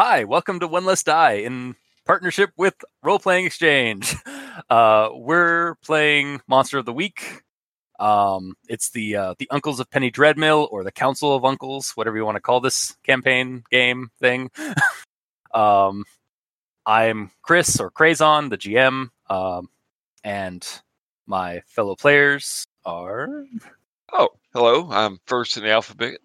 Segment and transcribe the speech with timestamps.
[0.00, 1.74] Hi, welcome to One Less Die in
[2.06, 4.14] partnership with Role Playing Exchange.
[4.68, 7.42] Uh, we're playing Monster of the Week.
[8.00, 12.16] Um, it's the uh, the Uncles of Penny Dreadmill or the Council of Uncles, whatever
[12.16, 14.50] you want to call this campaign game thing.
[15.54, 16.04] um,
[16.84, 19.68] I'm Chris or Crazon, the GM, um,
[20.24, 20.66] and
[21.26, 23.28] my fellow players are.
[24.12, 24.90] Oh, hello.
[24.90, 26.18] I'm first in the alphabet.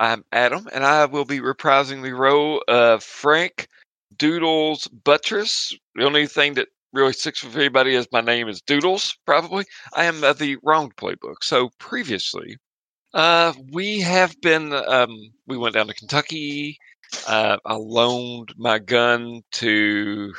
[0.00, 3.68] I'm Adam, and I will be reprising the role of Frank
[4.16, 5.76] Doodles Buttress.
[5.94, 9.66] The only thing that really sticks with anybody is my name is Doodles, probably.
[9.94, 11.42] I am uh, the wrong playbook.
[11.42, 12.56] So previously,
[13.12, 15.14] uh, we have been, um,
[15.46, 16.78] we went down to Kentucky.
[17.28, 20.32] Uh, I loaned my gun to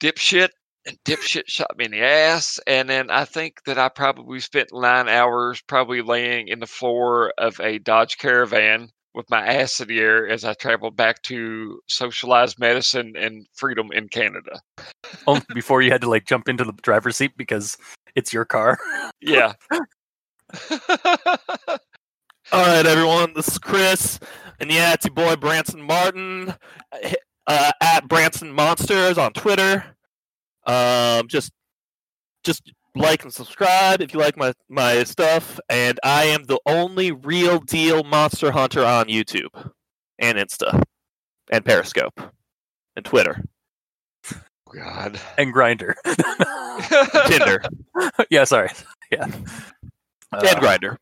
[0.00, 0.48] Dipshit,
[0.86, 2.60] and Dipshit shot me in the ass.
[2.66, 7.32] And then I think that I probably spent nine hours probably laying in the floor
[7.38, 11.80] of a Dodge Caravan with my ass in the air as I traveled back to
[11.88, 14.60] socialized medicine and freedom in Canada.
[15.26, 17.76] Oh, before you had to like jump into the driver's seat because
[18.16, 18.78] it's your car.
[19.20, 19.52] Yeah.
[22.52, 23.32] All right, everyone.
[23.34, 24.20] This is Chris,
[24.60, 26.54] and yeah, it's your boy Branson Martin
[27.46, 29.84] uh, at Branson Monsters on Twitter.
[30.66, 31.52] Um, just,
[32.44, 35.58] just like and subscribe if you like my my stuff.
[35.68, 39.70] And I am the only real deal monster hunter on YouTube
[40.18, 40.82] and Insta
[41.50, 42.20] and Periscope
[42.96, 43.42] and Twitter,
[44.72, 45.20] God.
[45.38, 45.94] and Grindr.
[47.28, 47.62] Tinder,
[48.30, 48.70] yeah, sorry.
[49.10, 49.24] Yeah.
[49.24, 50.96] and Grindr,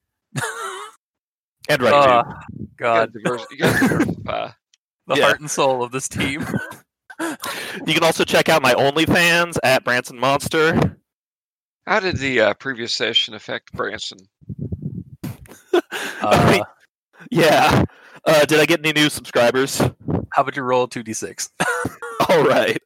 [1.69, 1.93] and Reddit.
[1.93, 2.25] uh,
[2.59, 4.51] You God, gotta diverse- you gotta diversify.
[5.09, 5.25] the yeah.
[5.25, 6.47] heart and soul of this team.
[7.21, 10.97] You can also check out my OnlyFans at Branson Monster.
[11.87, 14.19] How did the uh, previous session affect Branson?
[16.23, 16.61] Uh,
[17.31, 17.85] Yeah.
[18.25, 19.79] Uh, did I get any new subscribers?
[19.79, 21.51] how about you roll two d six?
[22.29, 22.79] All right.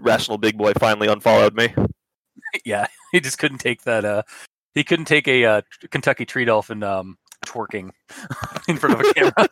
[0.00, 1.74] Rational Big Boy finally unfollowed me.
[2.64, 4.04] Yeah, he just couldn't take that.
[4.04, 4.22] Uh,
[4.74, 7.90] he couldn't take a uh, Kentucky tree dolphin um, twerking
[8.68, 9.48] in front of a camera.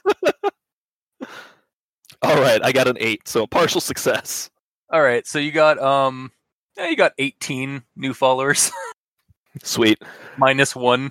[2.22, 4.50] All right, I got an eight, so partial success.
[4.90, 6.30] All right, so you got um,
[6.76, 8.70] yeah, you got eighteen new followers
[9.64, 9.98] Sweet.
[10.36, 11.10] minus one.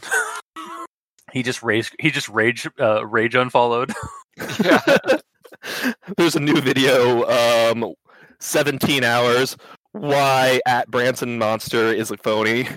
[1.32, 1.92] he just rage.
[2.00, 2.68] He just rage.
[2.80, 3.92] Uh, rage unfollowed.
[4.64, 4.80] Yeah.
[6.18, 7.94] There's a new video, um,
[8.40, 9.56] 17 hours.
[9.92, 12.68] Why at Branson Monster is a phony.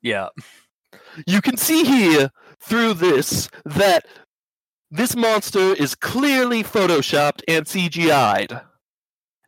[0.00, 0.28] yeah,
[1.26, 4.06] You can see here through this that
[4.92, 8.60] this monster is clearly photoshopped and CGI'd.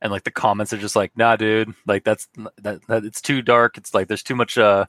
[0.01, 1.75] and like the comments are just like, nah, dude.
[1.87, 2.27] Like that's
[2.63, 2.81] that.
[2.89, 3.77] that it's too dark.
[3.77, 4.87] It's like there's too much uh,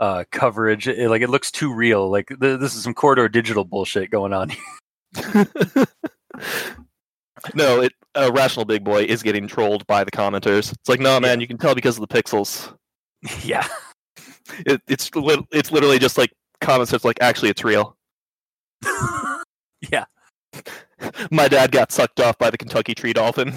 [0.00, 0.88] uh, coverage.
[0.88, 2.10] It, like it looks too real.
[2.10, 4.50] Like th- this is some corridor digital bullshit going on.
[7.54, 10.72] no, it uh, Rational Big Boy is getting trolled by the commenters.
[10.72, 12.74] It's like, no, man, you can tell because of the pixels.
[13.44, 13.66] yeah.
[14.64, 17.96] It, it's lit- it's literally just like comments that's like, actually, it's real.
[19.90, 20.04] Yeah.
[21.30, 23.52] My dad got sucked off by the Kentucky tree dolphin.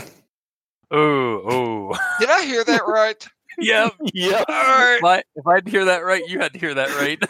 [0.91, 1.97] Oh, oh.
[2.19, 3.25] Did I hear that right?
[3.59, 3.89] yeah.
[4.13, 4.43] yeah.
[4.47, 4.97] All right.
[4.97, 7.21] If I if I'd hear that right, you had to hear that right.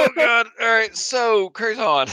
[0.00, 0.46] Oh God!
[0.60, 0.96] All right.
[0.96, 2.06] So, Crazon.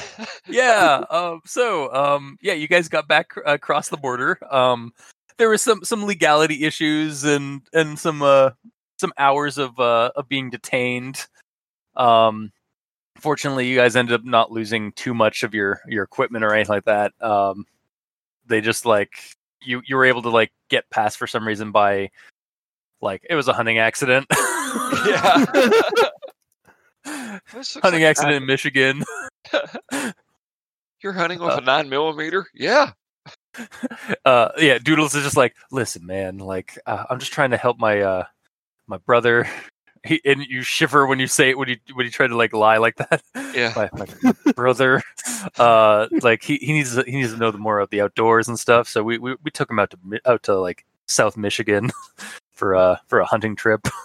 [0.47, 1.03] yeah.
[1.09, 1.41] Um.
[1.46, 1.94] So.
[1.94, 2.38] Um.
[2.41, 2.53] Yeah.
[2.53, 4.40] You guys got back uh, across the border.
[4.53, 4.91] Um.
[5.38, 8.52] There was some some legality issues and and some uh
[9.00, 11.25] some hours of uh of being detained.
[11.96, 12.52] Um.
[13.18, 16.74] Fortunately, you guys ended up not losing too much of your your equipment or anything
[16.76, 17.14] like that.
[17.22, 17.66] Um.
[18.48, 19.09] They just like
[19.64, 22.12] you you were able to like get past for some reason by
[23.02, 24.28] like it was a hunting accident.
[25.08, 25.46] Yeah.
[27.06, 29.03] Hunting like accident in Michigan.
[31.02, 32.46] You're hunting with Uh, a nine millimeter?
[32.53, 32.92] Yeah.
[34.26, 37.80] uh yeah doodles is just like listen man like uh, i'm just trying to help
[37.80, 38.24] my uh
[38.86, 39.47] my brother
[40.06, 42.54] he, and you shiver when you say it when you when you try to like
[42.54, 43.22] lie like that
[43.54, 43.74] Yeah.
[43.94, 45.02] my, my brother
[45.58, 48.48] uh like he, he needs to, he needs to know the more of the outdoors
[48.48, 51.91] and stuff so we, we we took him out to out to like south michigan
[52.52, 53.82] for uh for a hunting trip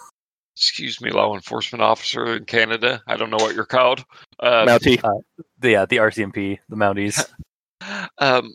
[0.57, 3.01] Excuse me, law enforcement officer in Canada.
[3.07, 4.03] I don't know what you're called.
[4.39, 5.01] Uh, Mountie.
[5.59, 7.25] the yeah the rcmp the mounties
[8.19, 8.53] um,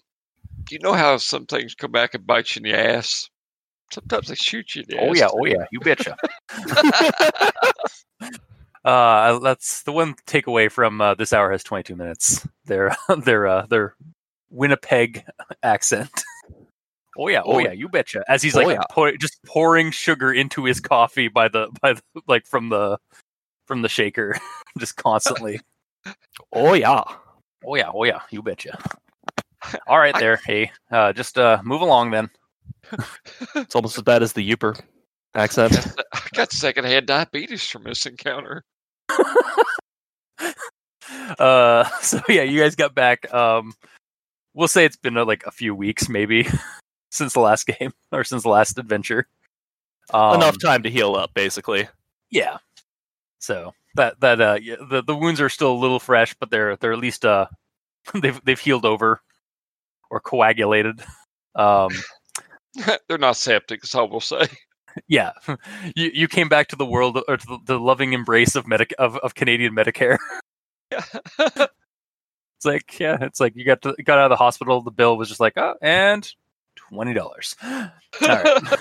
[0.70, 3.28] you know how some things come back and bite you in the ass?
[3.90, 5.18] Sometimes they shoot you in the oh ass.
[5.18, 6.16] yeah oh yeah you betcha
[8.86, 12.46] Uh, that's the one takeaway from uh, this hour has 22 minutes.
[12.66, 13.96] Their their uh, their
[14.48, 15.24] Winnipeg
[15.64, 16.10] accent.
[17.18, 18.24] Oh yeah, oh, Oh, yeah, you betcha.
[18.28, 18.84] As he's oh, like yeah.
[18.90, 22.98] pour, just pouring sugar into his coffee by the by the, like from the
[23.66, 24.38] from the shaker,
[24.78, 25.60] just constantly.
[26.52, 27.02] Oh yeah.
[27.64, 28.78] Oh yeah, oh yeah, you betcha.
[29.88, 30.36] All right, there.
[30.46, 32.30] Hey, uh, just uh, move along then.
[33.54, 34.80] It's almost as bad as the Yooper
[35.34, 35.94] accent.
[36.12, 38.64] I got secondhand diabetes from this encounter.
[41.38, 43.32] Uh, so yeah, you guys got back.
[43.32, 43.74] Um,
[44.54, 46.48] we'll say it's been uh, like a few weeks, maybe,
[47.10, 49.26] since the last game or since the last adventure.
[50.12, 51.88] Um, Enough time to heal up, basically.
[52.30, 52.58] Yeah.
[53.38, 56.76] So that that uh, yeah, the the wounds are still a little fresh, but they're
[56.76, 57.46] they're at least uh,
[58.14, 59.20] they've they've healed over
[60.10, 61.02] or coagulated.
[61.54, 61.90] Um,
[63.08, 64.46] They're not septic, is all we'll say.
[65.08, 65.32] yeah,
[65.96, 68.94] you you came back to the world or to the, the loving embrace of medic
[68.98, 70.18] of, of Canadian Medicare.
[70.90, 74.80] It's like yeah, it's like you got to got out of the hospital.
[74.80, 76.26] The bill was just like oh, and
[76.74, 77.54] twenty dollars.
[77.62, 77.90] All
[78.22, 78.72] right.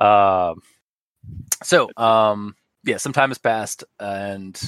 [0.00, 0.62] um,
[1.62, 4.60] so um, yeah, some time has passed, and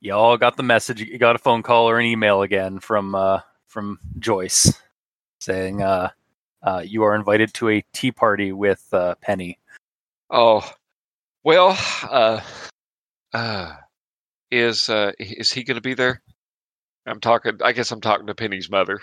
[0.00, 1.00] y'all got the message.
[1.00, 4.72] You got a phone call or an email again from uh, from Joyce
[5.40, 6.10] saying uh,
[6.64, 9.58] uh, you are invited to a tea party with uh, Penny.
[10.30, 10.68] Oh,
[11.44, 11.78] well,
[12.10, 12.40] uh,
[13.32, 13.74] uh,
[14.50, 16.22] is uh, is he going to be there?
[17.06, 17.58] I'm talking.
[17.62, 19.00] I guess I'm talking to Penny's mother.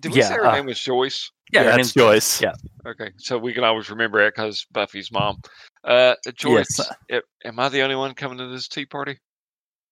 [0.00, 1.30] Did we Yeah, say her uh, name was Joyce?
[1.52, 2.42] Yeah, her that's name's Joyce.
[2.42, 2.52] Yeah.
[2.86, 5.40] Okay, so we can always remember it because Buffy's mom.
[5.82, 6.92] Uh, Joyce, Yes.
[7.10, 9.18] a- am I the only one coming to this tea party?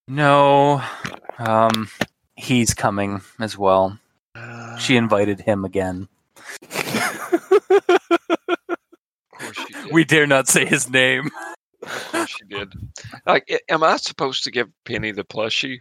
[0.06, 0.82] No,
[1.38, 1.88] um,
[2.36, 3.98] he's coming as well.
[4.78, 6.08] She invited him again.
[6.36, 7.98] Of
[9.38, 9.92] course she did.
[9.92, 11.30] We dare not say his name.
[11.82, 12.72] Of course she did.
[13.26, 15.78] Like, am I supposed to give Penny the plushie?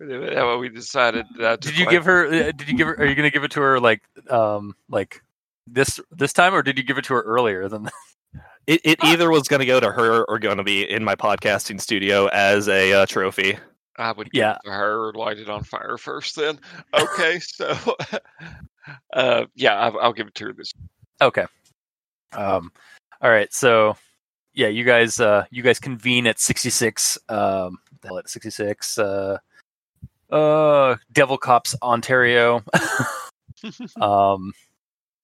[0.00, 1.24] Is that what we decided?
[1.38, 2.26] That Did you give her?
[2.26, 2.94] uh, Did you give her?
[2.98, 5.22] Are you going to give it to her like, um, like
[5.66, 7.88] this this time, or did you give it to her earlier than?
[8.66, 11.14] It, it either was going to go to her or going to be in my
[11.14, 13.56] podcasting studio as a uh, trophy.
[13.96, 14.52] I would give Yeah.
[14.56, 16.34] it to her or light it on fire first.
[16.36, 16.58] Then,
[16.92, 17.38] okay.
[17.38, 17.74] so,
[19.12, 20.72] uh, yeah, I'll, I'll give it to her this.
[21.20, 21.46] Okay.
[22.32, 22.70] Um.
[23.22, 23.52] All right.
[23.52, 23.96] So,
[24.54, 27.18] yeah, you guys, uh, you guys convene at sixty six.
[27.28, 28.98] Um, the hell at sixty six.
[28.98, 29.38] Uh,
[30.30, 32.62] uh, Devil Cops, Ontario.
[34.00, 34.52] um,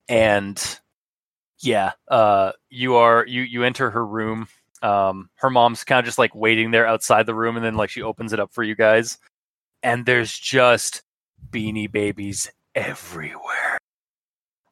[0.09, 0.79] and
[1.61, 4.49] yeah, uh, you are you you enter her room.
[4.83, 7.91] Um, her mom's kind of just like waiting there outside the room, and then like
[7.91, 9.19] she opens it up for you guys,
[9.83, 11.03] and there's just
[11.51, 13.79] beanie babies everywhere,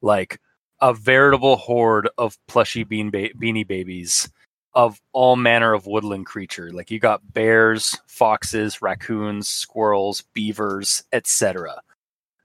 [0.03, 0.41] like
[0.81, 4.29] a veritable horde of plushy bean ba- beanie babies
[4.75, 6.71] of all manner of woodland creature.
[6.73, 11.81] Like you got bears, foxes, raccoons, squirrels, beavers, etc.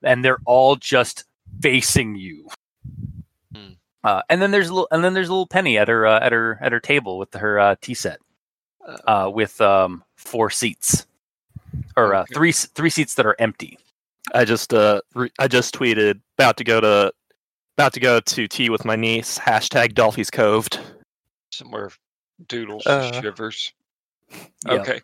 [0.04, 1.26] And they're all just
[1.62, 2.50] facing you.
[3.56, 3.74] Hmm.
[4.04, 6.20] Uh, and then there's a little, and then there's a little Penny at her uh,
[6.20, 8.20] at her at her table with her uh, tea set,
[9.08, 11.06] uh, with um, four seats,
[11.96, 12.34] or uh, Okay.
[12.34, 13.80] three three seats that are empty.
[14.34, 17.12] I just uh re- I just tweeted about to go to
[17.78, 19.38] about to go to tea with my niece.
[19.38, 20.80] Hashtag Dolphy's Coved.
[21.52, 21.92] somewhere
[22.48, 23.74] doodles Uh, shivers.
[24.32, 24.74] yeah.
[24.74, 25.02] Okay.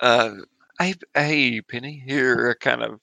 [0.00, 0.32] Uh,
[0.78, 2.02] hey, hey, Penny.
[2.06, 3.00] Here, I kind of.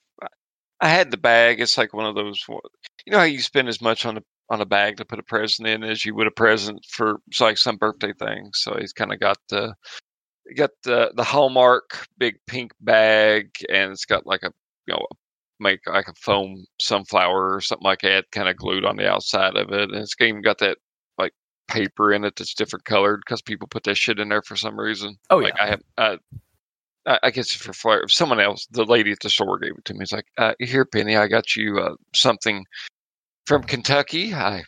[0.80, 1.60] I had the bag.
[1.60, 2.42] It's like one of those.
[2.48, 5.22] You know how you spend as much on a on a bag to put a
[5.22, 8.50] present in as you would a present for it's like some birthday thing.
[8.52, 9.74] So he's kind of got the
[10.56, 14.52] got the the Hallmark big pink bag, and it's got like a
[14.86, 15.06] you know
[15.62, 19.56] make like a foam sunflower or something like that, kind of glued on the outside
[19.56, 20.78] of it, and it's even got that
[21.18, 21.32] like
[21.68, 24.78] paper in it that's different colored because people put that shit in there for some
[24.78, 25.16] reason.
[25.30, 26.18] Oh like yeah, I have.
[27.06, 29.94] I I guess for flair, someone else, the lady at the store gave it to
[29.94, 30.02] me.
[30.02, 32.64] It's like, uh, here, Penny, I got you uh, something
[33.46, 34.32] from Kentucky.
[34.32, 34.62] I,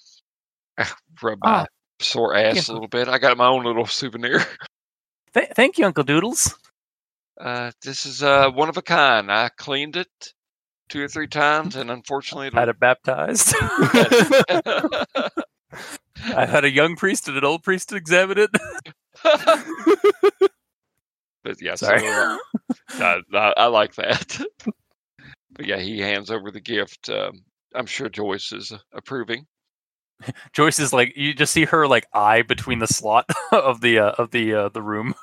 [0.79, 0.89] I
[1.23, 1.67] rub my Ah,
[2.01, 3.09] sore ass a little bit.
[3.09, 4.41] I got my own little souvenir.
[5.35, 6.57] Th- thank you, Uncle Doodles.
[7.41, 9.31] Uh, this is uh, one of a kind.
[9.31, 10.33] I cleaned it
[10.89, 13.55] two or three times, and unfortunately, I Had it baptized.
[16.27, 18.51] I had a young priest and an old priest examine it.
[21.45, 22.01] but yeah, Sorry.
[22.01, 22.39] so, uh,
[23.01, 24.41] I, I, I like that.
[25.53, 27.11] but yeah, he hands over the gift.
[27.11, 27.43] Um,
[27.75, 29.47] I'm sure Joyce is approving.
[30.53, 34.13] Joyce is like you just see her like eye between the slot of the uh,
[34.13, 35.15] of the uh, the room.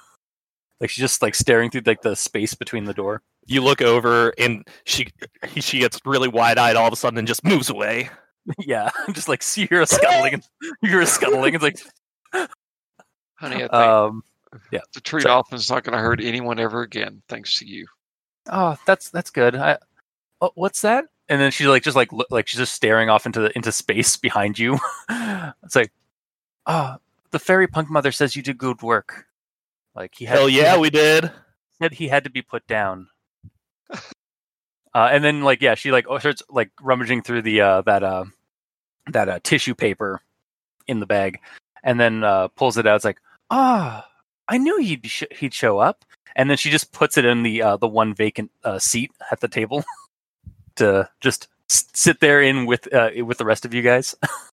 [0.82, 3.22] Like she's just like staring through like the space between the door.
[3.46, 5.08] You look over and she
[5.58, 8.10] she gets really wide eyed all of a sudden and just moves away.
[8.60, 10.48] yeah, just like see her scuttling and
[10.82, 11.54] you're her scuttling.
[11.54, 11.80] It's like
[13.36, 14.24] Honey, I think um
[14.72, 15.32] the tree sorry.
[15.32, 17.86] dolphin's not going to hurt anyone ever again, thanks to you.
[18.50, 19.56] oh that's that's good.
[19.56, 19.78] I
[20.42, 21.06] oh, what's that?
[21.30, 23.72] And then she's like just like look, like she's just staring off into the into
[23.72, 24.80] space behind you.
[25.64, 25.92] it's like
[26.66, 26.96] oh
[27.30, 29.28] the fairy punk mother says you did good work.
[29.96, 31.32] Like he had Hell yeah, we did.
[31.82, 33.08] said he had to be put down.
[34.94, 38.04] Uh, and then like yeah, she like oh, starts like rummaging through the uh, that
[38.04, 38.26] uh,
[39.14, 40.20] that uh, tissue paper
[40.86, 41.40] in the bag,
[41.82, 42.98] and then uh, pulls it out.
[42.98, 44.06] It's like ah,
[44.50, 46.04] I knew he'd sh- he'd show up.
[46.36, 49.40] And then she just puts it in the uh, the one vacant uh, seat at
[49.40, 49.86] the table
[50.76, 54.14] to just s- sit there in with uh, with the rest of you guys.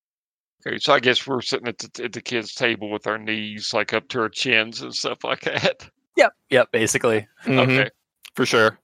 [0.68, 3.72] Okay, so I guess we're sitting at the, at the kids' table with our knees
[3.72, 5.88] like up to our chins and stuff like that.
[6.16, 7.26] yep, yep, basically.
[7.44, 7.90] Mhm, Okay.
[8.34, 8.78] for sure.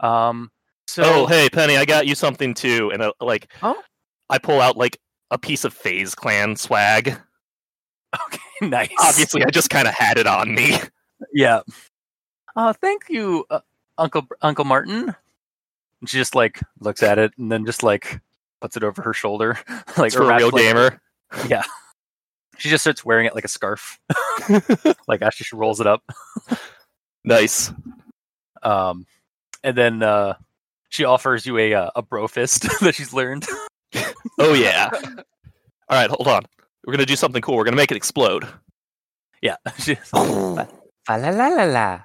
[0.00, 0.50] Um,
[0.86, 2.90] so oh, hey, Penny, I got you something too.
[2.92, 3.80] And uh, like, Oh?
[4.30, 4.98] I pull out like
[5.30, 7.16] a piece of FaZe Clan swag.
[8.26, 8.90] okay, nice.
[9.00, 10.76] Obviously, I just kind of had it on me.
[11.32, 11.62] yeah.
[12.54, 13.60] Uh, thank you, uh,
[13.98, 15.14] Uncle Uncle Martin.
[16.00, 18.20] And she just like looks at it and then just like
[18.62, 19.58] puts it over her shoulder,
[19.98, 21.00] like for a real like- gamer.
[21.48, 21.62] Yeah.
[22.58, 23.98] She just starts wearing it like a scarf,
[25.08, 26.02] like as she rolls it up.
[27.24, 27.72] nice.
[28.62, 29.06] Um,
[29.64, 30.34] and then uh,
[30.90, 33.46] she offers you a uh, a bro fist that she's learned.
[34.38, 34.90] Oh yeah.
[34.92, 36.42] All right, hold on.
[36.86, 37.56] We're gonna do something cool.
[37.56, 38.46] We're gonna make it explode.
[39.40, 40.12] Yeah, she, nice.
[40.12, 40.66] la
[41.08, 42.00] la la la.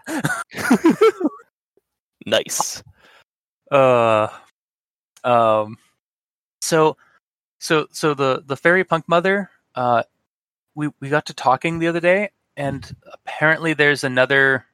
[3.69, 4.27] Uh,
[5.23, 5.77] um,
[6.67, 6.97] so,
[7.59, 9.49] so, so the the fairy punk mother.
[9.73, 10.03] Uh,
[10.75, 14.65] we we got to talking the other day, and apparently there's another.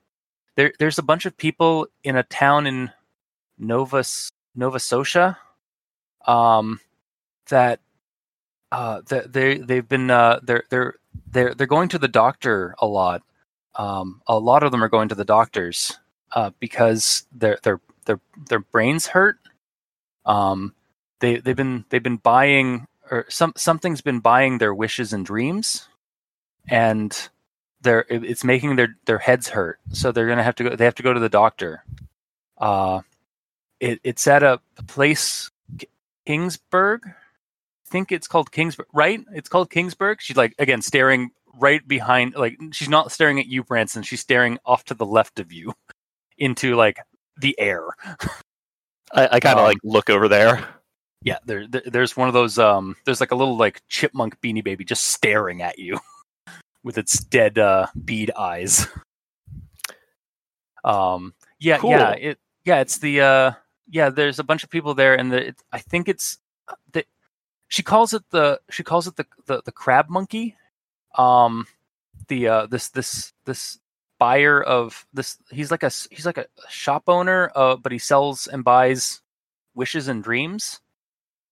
[0.56, 2.92] There there's a bunch of people in a town in
[3.58, 4.04] Nova
[4.56, 5.38] Nova Scotia.
[6.26, 6.80] Um,
[7.50, 7.80] that
[8.72, 10.96] uh that they they've been uh they're they're
[11.32, 13.22] they're they're going to the doctor a lot.
[13.76, 15.98] Um, a lot of them are going to the doctors
[16.32, 18.20] uh, because their their their
[18.50, 19.38] their brains hurt.
[20.26, 20.74] Um,
[21.24, 25.88] they they've been they've been buying or some something's been buying their wishes and dreams,
[26.70, 27.30] and
[27.82, 29.80] they're it's making their their heads hurt.
[29.94, 30.76] So they're gonna have to go.
[30.76, 31.86] They have to go to the doctor.
[32.58, 33.02] Uh,
[33.80, 35.50] it it's at a place
[36.28, 37.00] Kingsburg.
[37.06, 39.22] I think it's called Kingsburg, right?
[39.34, 40.20] It's called Kingsburg.
[40.20, 44.04] She's like again staring right behind, like she's not staring at you, Branson.
[44.04, 45.74] She's staring off to the left of you,
[46.38, 47.00] into like
[47.38, 47.88] the air.
[49.14, 50.68] I, I kind of Um, like look over there.
[51.24, 52.60] Yeah, there, there there's one of those.
[52.60, 56.00] Um, there's like a little like chipmunk beanie baby just staring at you
[56.84, 58.88] with its dead uh, bead eyes.
[60.86, 63.52] Um, yeah, yeah, it yeah, it's the uh,
[63.90, 64.10] yeah.
[64.10, 66.40] There's a bunch of people there, and the, it, I think it's
[66.92, 67.06] the
[67.70, 70.58] she calls it the she calls it the the, the crab monkey.
[71.18, 71.68] Um,
[72.28, 73.80] the uh, this this this
[74.20, 78.48] buyer of this he's like a he's like a shop owner, uh, but he sells
[78.48, 79.22] and buys
[79.76, 80.82] wishes and dreams.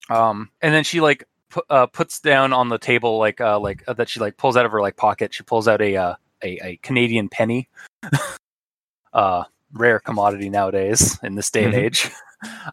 [0.10, 3.84] Um, and then she like pu- uh, puts down on the table like uh like
[3.88, 5.34] uh, that she like pulls out of her like pocket.
[5.34, 7.70] She pulls out a uh, a, a Canadian penny.
[9.13, 9.43] uh,
[9.74, 11.77] rare commodity nowadays in this day and Mhm.
[11.86, 12.10] age.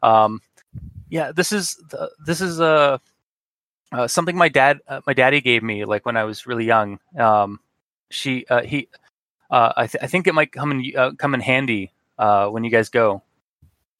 [0.02, 0.40] Um,
[1.10, 2.96] yeah, this is the, this is uh,
[3.92, 6.98] uh, something my dad uh, my daddy gave me like when I was really young.
[7.18, 7.60] Um,
[8.10, 8.88] she uh, he
[9.50, 12.64] uh, I, th- I think it might come in uh, come in handy uh, when
[12.64, 13.22] you guys go.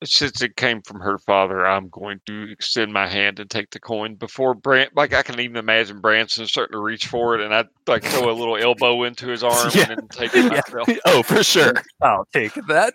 [0.05, 3.81] Since it came from her father, I'm going to extend my hand and take the
[3.81, 4.95] coin before Brant.
[4.97, 8.31] Like I can even imagine Branson starting to reach for it, and I like throw
[8.31, 9.91] a little elbow into his arm Yeah.
[9.91, 10.61] and then take it Yeah.
[10.85, 10.89] myself.
[11.07, 11.75] oh, for sure.
[12.01, 12.95] I'll take that.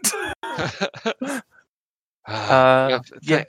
[2.25, 3.47] Uh, yeah, th-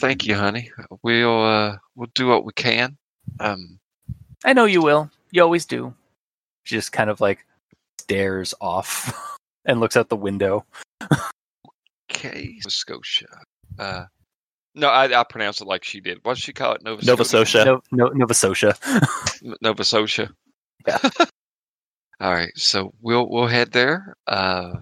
[0.00, 0.70] Thank you, honey.
[1.02, 2.96] We'll uh, we'll do what we can.
[3.38, 3.78] Um,
[4.44, 5.08] I know you will.
[5.30, 5.94] You always do.
[6.64, 7.46] She just kind of like
[8.00, 10.64] stares off and looks out the window.
[12.14, 13.26] Okay, Scotia.
[13.78, 14.04] Uh,
[14.74, 16.18] no, I, I pronounce it like she did.
[16.22, 16.82] What did she call it?
[16.82, 17.64] Nova, Nova Scotia.
[17.64, 18.74] No, no, Nova Scotia.
[19.60, 20.30] Nova Scotia.
[20.86, 20.98] Yeah.
[22.20, 24.14] All right, so we'll we'll head there.
[24.26, 24.74] Uh,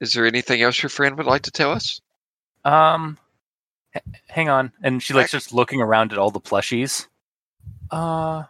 [0.00, 2.00] is there anything else your friend would like to tell us?
[2.64, 3.18] Um,
[3.94, 4.72] h- hang on.
[4.82, 5.28] And she like Heck.
[5.28, 7.06] starts looking around at all the plushies.
[7.90, 8.44] Uh,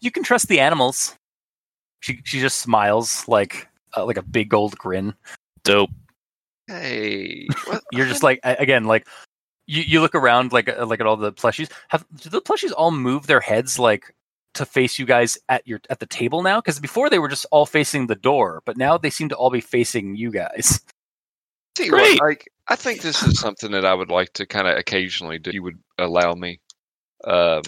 [0.00, 1.14] you can trust the animals.
[2.00, 5.14] She she just smiles like uh, like a big old grin.
[5.62, 5.90] Dope.
[6.66, 9.06] Hey, what- You're just like again like
[9.66, 11.70] you, you look around like uh, like at all the plushies.
[11.88, 14.14] Have do the plushies all move their heads like
[14.54, 16.60] to face you guys at your at the table now?
[16.60, 19.50] Because before they were just all facing the door, but now they seem to all
[19.50, 20.80] be facing you guys.
[21.74, 22.20] Tell you what, Great.
[22.20, 25.50] like I think this is something that I would like to kind of occasionally do.
[25.52, 26.60] You would allow me.
[27.24, 27.62] Um,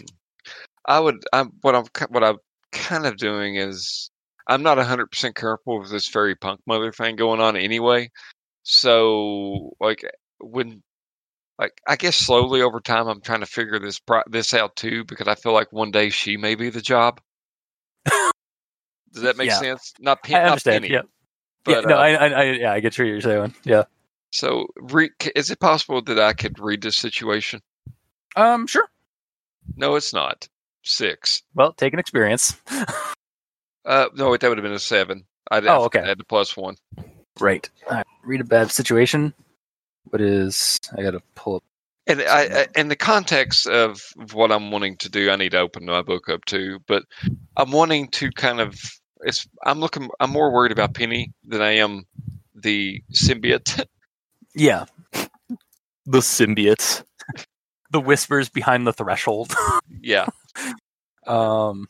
[0.86, 1.24] I would.
[1.32, 2.38] I'm what I'm what I'm
[2.72, 4.10] kind of doing is
[4.46, 8.10] I'm not hundred percent comfortable with this fairy punk mother thing going on anyway.
[8.68, 10.04] So like
[10.40, 10.82] when
[11.56, 15.04] like I guess slowly over time I'm trying to figure this pro- this out too
[15.04, 17.20] because I feel like one day she may be the job.
[18.04, 19.58] Does that make Yeah.
[19.60, 19.94] sense?
[20.00, 20.82] Not, Pen- I understand.
[20.82, 21.02] Penny, Yeah.
[21.64, 21.80] but, yeah.
[21.82, 23.54] No, uh, I, I, I yeah, I get what you're saying.
[23.64, 23.84] Yeah.
[24.32, 27.62] So, re- is it possible that I could read this situation?
[28.34, 28.86] Um, sure.
[29.76, 30.48] No, it's not.
[30.82, 31.42] Six.
[31.54, 32.60] Well, take an experience.
[33.86, 35.24] Uh, no, wait, that would have been a seven.
[35.48, 36.00] I'd Oh, okay.
[36.00, 36.74] Add the plus one.
[37.40, 37.68] Right.
[37.88, 38.06] All right.
[38.24, 39.32] Read a bad situation.
[40.04, 40.78] What is?
[40.96, 41.64] I gotta pull up.
[42.08, 44.00] And I, I, in the context of
[44.32, 46.78] what I'm wanting to do, I need to open my book up too.
[46.86, 47.02] But
[47.56, 48.78] I'm wanting to kind of.
[49.22, 49.46] It's.
[49.64, 50.08] I'm looking.
[50.20, 52.04] I'm more worried about Penny than I am
[52.54, 53.84] the symbiote.
[54.58, 54.86] Yeah,
[56.06, 57.04] The symbiotes.
[57.90, 59.54] the whispers behind the threshold.
[60.00, 60.24] yeah.
[61.26, 61.88] um,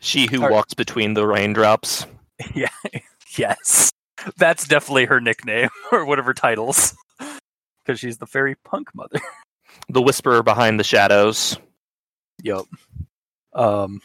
[0.00, 0.50] She who Alright.
[0.52, 2.04] walks between the raindrops.
[2.54, 2.66] yeah,
[3.36, 3.92] yes,
[4.36, 6.96] that's definitely her nickname or whatever titles,
[7.84, 9.20] because she's the fairy punk mother.
[9.90, 11.56] The whisperer behind the shadows.
[12.42, 12.64] Yep.
[13.54, 14.02] Um.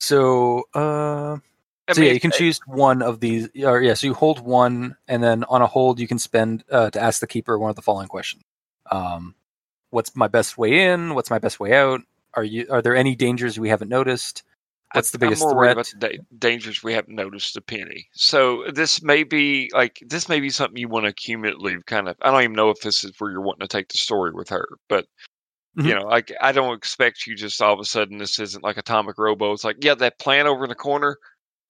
[0.00, 1.36] So, uh,
[1.88, 3.48] I so yeah, you can choose one of these.
[3.62, 6.90] Or yeah, so you hold one, and then on a hold, you can spend uh,
[6.90, 8.42] to ask the keeper one of the following questions.
[8.90, 9.34] Um,
[9.90, 11.14] what's my best way in?
[11.14, 12.00] What's my best way out?
[12.34, 12.66] Are you?
[12.70, 14.42] Are there any dangers we haven't noticed?
[14.92, 15.92] What's the biggest I'm more worried threat?
[15.94, 18.08] about the dangers we haven't noticed to Penny.
[18.12, 22.16] So this may be like this may be something you want to cumulatively kind of.
[22.22, 24.48] I don't even know if this is where you're wanting to take the story with
[24.50, 25.06] her, but
[25.74, 26.00] you Mhm.
[26.00, 28.18] know, like I don't expect you just all of a sudden.
[28.18, 29.52] This isn't like Atomic Robo.
[29.52, 31.18] It's like yeah, that plant over in the corner.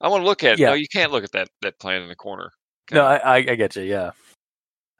[0.00, 0.58] I want to look at it.
[0.60, 0.68] Yeah.
[0.68, 2.52] No, you can't look at that that plant in the corner.
[2.92, 3.82] No, I, I, get you.
[3.82, 4.12] Yeah.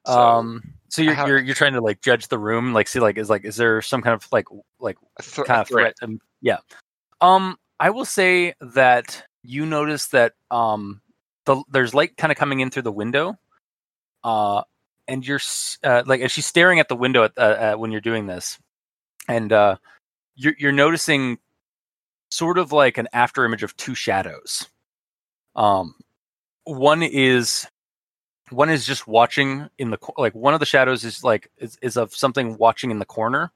[0.06, 0.62] So, um.
[0.88, 3.28] So you're how- you're you're trying to like judge the room, like see like is
[3.28, 4.46] like is there some kind of like
[4.80, 5.94] like th- kind of threat.
[6.02, 6.58] Um, yeah.
[7.20, 11.00] Um, I will say that you notice that um,
[11.44, 13.38] the there's light kind of coming in through the window,
[14.24, 14.62] uh,
[15.06, 15.40] and you're
[15.84, 18.58] uh, like, and she's staring at the window at, uh, at when you're doing this,
[19.28, 19.76] and uh,
[20.34, 21.38] you're you're noticing
[22.30, 24.66] sort of like an after image of two shadows.
[25.54, 25.94] Um,
[26.64, 27.66] one is
[28.50, 31.96] one is just watching in the like one of the shadows is like is, is
[31.96, 33.52] of something watching in the corner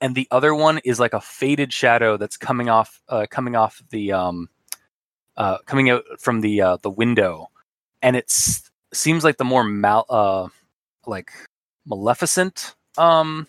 [0.00, 3.82] and the other one is like a faded shadow that's coming off uh, coming off
[3.90, 4.48] the um
[5.36, 7.48] uh coming out from the uh the window
[8.02, 10.48] and it's seems like the more mal uh
[11.06, 11.30] like
[11.86, 13.46] maleficent um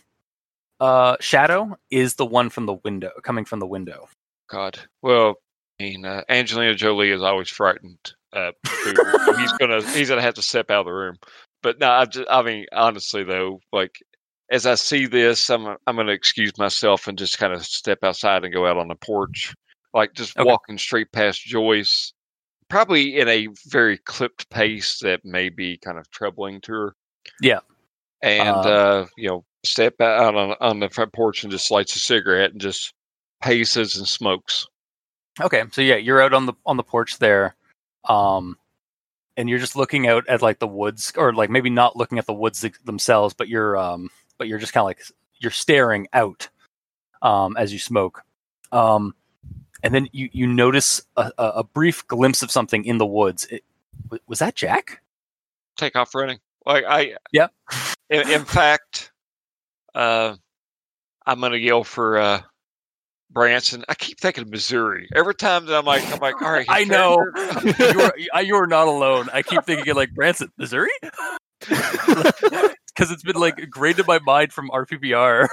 [0.79, 4.07] uh shadow is the one from the window coming from the window
[4.47, 4.79] God.
[5.01, 5.35] Well,
[5.79, 8.13] I mean, uh, Angelina Jolie is always frightened.
[8.33, 8.51] Uh,
[9.37, 11.17] he's gonna he's gonna have to step out of the room.
[11.61, 14.01] But no, I just I mean honestly though, like
[14.49, 18.43] as I see this, I'm I'm gonna excuse myself and just kind of step outside
[18.43, 19.53] and go out on the porch,
[19.93, 20.45] like just Okay.
[20.47, 22.13] walking straight past Joyce,
[22.69, 26.95] probably in a very clipped pace that may be kind of troubling to her.
[27.41, 27.59] Yeah.
[28.21, 31.95] And Uh, uh, you know, step out on on the front porch and just lights
[31.95, 32.93] a cigarette and just
[33.41, 34.67] paces and smokes.
[35.39, 37.55] Okay, so yeah, you're out on the on the porch there,
[38.05, 38.57] um,
[39.35, 42.25] and you're just looking out at like the woods, or like maybe not looking at
[42.25, 45.01] the woods themselves, but you're um, but you're just kind of like
[45.39, 46.49] you're staring out,
[47.21, 48.23] um, as you smoke,
[48.71, 49.13] um,
[49.83, 53.45] and then you you notice a, a, brief glimpse of something in the woods.
[53.51, 53.63] It,
[54.05, 55.01] w- was that Jack?
[55.77, 56.39] take off running.
[56.65, 57.47] Like I, Yeah.
[58.09, 59.11] In, in fact,
[59.95, 60.35] uh,
[61.25, 62.41] I'm gonna yell for uh,
[63.31, 63.85] Branson.
[63.87, 66.65] I keep thinking Missouri every time that I'm like, I'm like, all right.
[66.69, 67.17] I know.
[67.79, 69.29] you're I- you're not alone.
[69.31, 70.89] I keep thinking like Branson, Missouri,
[72.97, 75.47] because it's been like graded in my mind from RPPR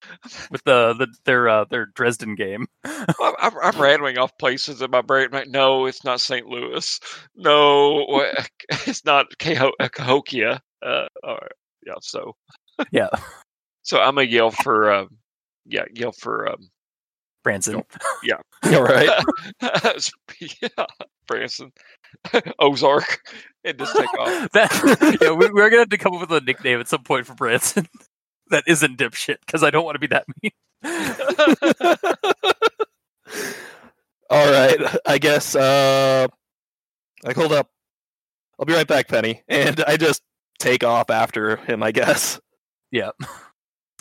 [0.50, 2.66] with the, the their uh, their Dresden game.
[2.84, 5.28] I'm, I'm, I'm rattling off places in my brain.
[5.30, 6.46] Like, no, it's not St.
[6.46, 7.00] Louis.
[7.36, 8.04] No,
[8.86, 10.60] it's not Caho- uh, Cahokia.
[10.84, 11.52] Uh, all right.
[11.86, 11.94] Yeah.
[12.00, 12.34] So.
[12.90, 13.08] Yeah.
[13.82, 15.08] So I'm gonna yell for, um,
[15.64, 16.68] yeah, yell for um,
[17.48, 17.82] Branson.
[18.22, 18.36] Yeah.
[18.64, 19.08] All right.
[20.60, 20.86] yeah,
[21.26, 21.72] Branson,
[22.58, 23.20] Ozark,
[23.64, 24.50] and just take off.
[24.52, 27.26] that yeah, we, we're gonna have to come up with a nickname at some point
[27.26, 27.88] for Branson
[28.50, 30.52] that isn't dipshit because I don't want to be that mean.
[34.28, 34.98] All right.
[35.06, 35.54] I guess.
[35.54, 36.26] Uh,
[37.24, 37.70] like, hold up.
[38.58, 39.42] I'll be right back, Penny.
[39.48, 40.20] And I just
[40.58, 41.82] take off after him.
[41.82, 42.40] I guess.
[42.90, 43.12] yeah.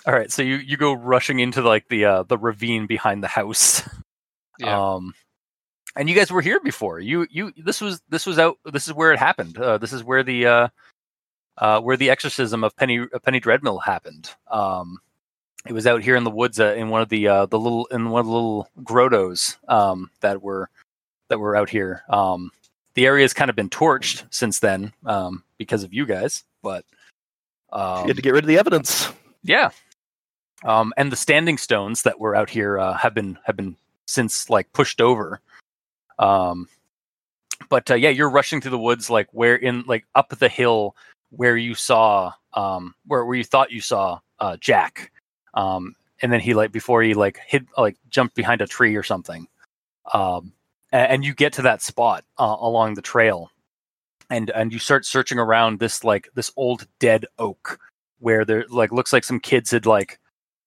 [0.08, 3.28] All right, so you you go rushing into like the uh, the ravine behind the
[3.28, 3.88] house.
[4.60, 4.94] Yeah.
[4.96, 5.14] Um,
[5.96, 7.00] and you guys were here before.
[7.00, 8.58] You you this was this was out.
[8.66, 9.56] This is where it happened.
[9.56, 10.68] Uh, this is where the uh,
[11.60, 14.32] uh, where the exorcism of Penny uh, Penny Dreadmill happened.
[14.50, 14.98] Um,
[15.68, 17.86] it was out here in the woods uh, in one of the uh, the little
[17.92, 20.72] in one of the little grottos um, that were
[21.30, 22.02] that were out here.
[22.10, 22.50] Um,
[22.96, 26.84] the area's kind of been torched since then um, because of you guys, but
[27.72, 29.10] um, you had to get rid of the evidence.
[29.44, 29.70] yeah.
[30.64, 33.76] Um, and the standing stones that were out here uh, have been have been
[34.08, 35.40] since like pushed over.
[36.20, 36.68] Um,
[37.70, 40.96] but uh, yeah, you're rushing through the woods like where in like up the hill
[41.30, 45.12] where you saw um where where you thought you saw uh Jack.
[45.54, 49.04] Um and then he like before he like hid like jumped behind a tree or
[49.04, 49.48] something.
[50.14, 50.54] Um
[50.94, 53.52] a- and, you get to that spot uh, along the trail
[54.30, 57.80] and and you start searching around this like this old dead oak
[58.20, 60.20] where there like looks like some kids had like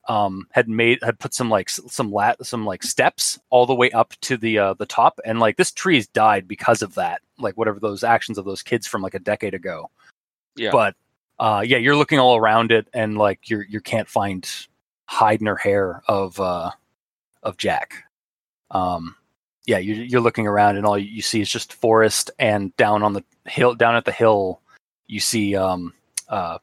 [0.08, 3.90] um had made had put some like some lat some like steps all the way
[3.90, 5.20] up to the uh the top.
[5.24, 8.86] And like this tree's died because of that like whatever those actions of those kids
[8.86, 9.90] from like a decade ago.
[10.56, 10.72] Yeah.
[10.72, 10.96] but
[11.38, 14.48] uh yeah you're looking all around it and like you're you can't find
[15.06, 16.70] hide nor hair of uh
[17.42, 18.04] of jack.
[18.70, 19.16] Um
[19.66, 23.12] yeah you're, you're looking around and all you see is just forest and down on
[23.12, 24.60] the hill down at the hill
[25.06, 25.92] you see um
[26.28, 26.58] uh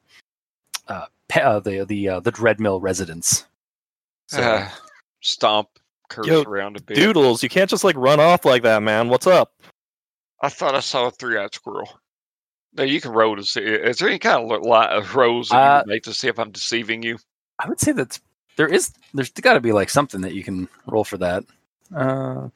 [0.88, 3.46] uh, pe- uh the the uh, the dreadmill residence
[4.28, 4.70] so Uh,
[5.22, 5.70] stomp,
[6.10, 6.96] curse Yo, around a bit.
[6.96, 9.08] Doodles, you can't just like run off like that, man.
[9.10, 9.54] What's up?
[10.42, 11.90] I thought I saw a three-eyed squirrel.
[12.74, 13.62] Now you can roll to see.
[13.62, 16.14] Is there any kind of li- li- of rolls that you Uh, can make to
[16.14, 17.18] see if I'm deceiving you?
[17.60, 18.20] i would say that
[18.58, 21.44] there is there's got to be like something that you can roll for that
[21.96, 22.50] uh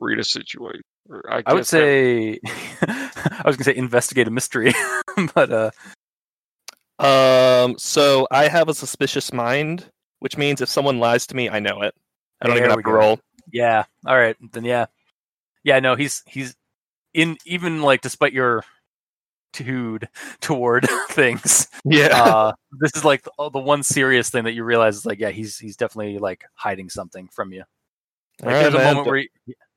[0.00, 0.80] Read a situation.
[1.28, 2.40] I, i would say
[2.82, 4.72] i was gonna say investigate a mystery
[5.34, 5.70] but uh
[6.98, 11.60] Um, so I have a suspicious mind, which means if someone lies to me, I
[11.60, 11.94] know it.
[12.40, 12.92] I don't even There have to go.
[12.92, 13.20] roll.
[13.52, 13.84] Yeah.
[14.06, 14.36] All right.
[14.52, 14.86] Then yeah.
[15.64, 15.80] Yeah.
[15.80, 15.94] No.
[15.96, 16.56] He's he's
[17.14, 18.64] in even like despite your
[19.52, 20.08] tude
[20.40, 21.68] toward things.
[21.84, 22.22] Yeah.
[22.24, 25.30] Uh, this is like the, the one serious thing that you realize is like yeah
[25.30, 27.64] he's he's definitely like hiding something from you.
[28.42, 29.30] Like All there's right, a moment where he,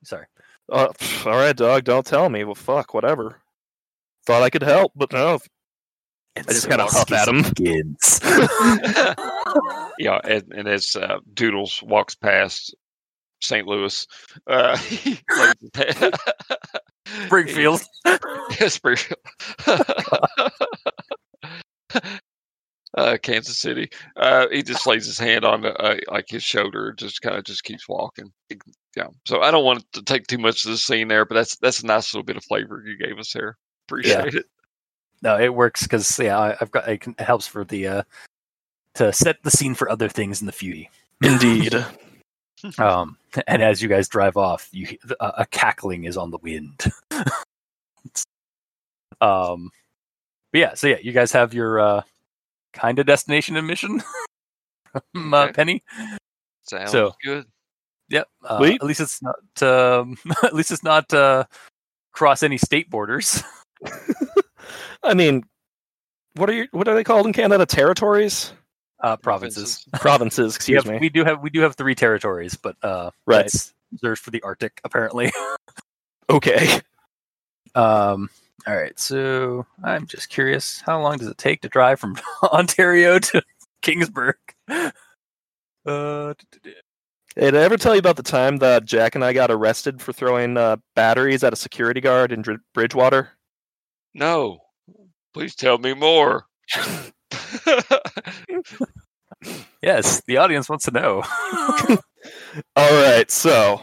[0.04, 0.26] sorry.
[0.72, 0.90] Uh,
[1.26, 1.84] all right, dog.
[1.84, 2.44] Don't tell me.
[2.44, 2.94] Well, fuck.
[2.94, 3.42] Whatever.
[4.26, 5.40] Thought I could help, but no.
[6.36, 7.44] And I just kinda huff at him.
[7.44, 8.20] Begins.
[10.00, 12.74] yeah, and, and as uh, Doodles walks past
[13.42, 13.68] St.
[13.68, 14.08] Louis,
[14.48, 16.14] uh, he lays his head-
[17.26, 17.82] Springfield.
[18.06, 19.20] Yeah, Springfield.
[22.98, 23.90] uh, Kansas City.
[24.16, 27.64] Uh, he just lays his hand on uh, like his shoulder, just kind of just
[27.64, 28.32] keeps walking.
[28.96, 29.08] Yeah.
[29.26, 31.82] So I don't want to take too much of the scene there, but that's that's
[31.84, 33.58] a nice little bit of flavor you gave us there.
[33.88, 34.46] Appreciate it.
[35.22, 38.04] No, it works because yeah I, I've got it, can, it helps for the uh
[38.96, 40.88] to set the scene for other things in the feud.
[41.24, 41.74] Indeed.
[42.78, 46.38] Um, and as you guys drive off, you he- a, a cackling is on the
[46.44, 46.80] wind.
[49.20, 49.72] um,
[50.52, 52.02] but yeah, so yeah, you guys have your uh,
[52.74, 54.04] kind of destination and mission
[55.14, 55.54] from uh, Okay.
[55.54, 55.84] Penny.
[56.64, 57.46] Sounds So- good.
[58.10, 58.28] Yep.
[58.44, 59.64] Uh, at least it's not.
[59.64, 61.46] Um, at least it's not uh,
[62.12, 63.42] cross any state borders.
[65.04, 65.44] I mean,
[66.36, 66.68] what are you?
[66.72, 67.66] What are they called in Canada?
[67.66, 68.54] Territories?
[69.02, 69.84] Uh, provinces.
[69.94, 70.58] Provinces.
[70.68, 71.00] We, have, me.
[71.00, 73.44] we do have we do have three territories, but uh, Right.
[73.44, 75.32] that's reserved for the Arctic apparently.
[76.30, 76.80] Okay.
[77.76, 78.30] Um,
[78.66, 83.20] all right, so I'm just curious, how long does it take to drive from Ontario
[83.20, 83.42] to
[83.82, 84.36] Kingsburg?
[85.86, 86.34] Uh,
[87.36, 90.14] did I ever tell you about the time that Jack and I got arrested for
[90.14, 93.32] throwing uh, batteries at a security guard in Dr- Bridgewater?
[94.14, 94.61] No,
[95.34, 96.46] please tell me more.
[99.82, 101.24] yes, the audience wants to know.
[102.76, 103.82] All right, so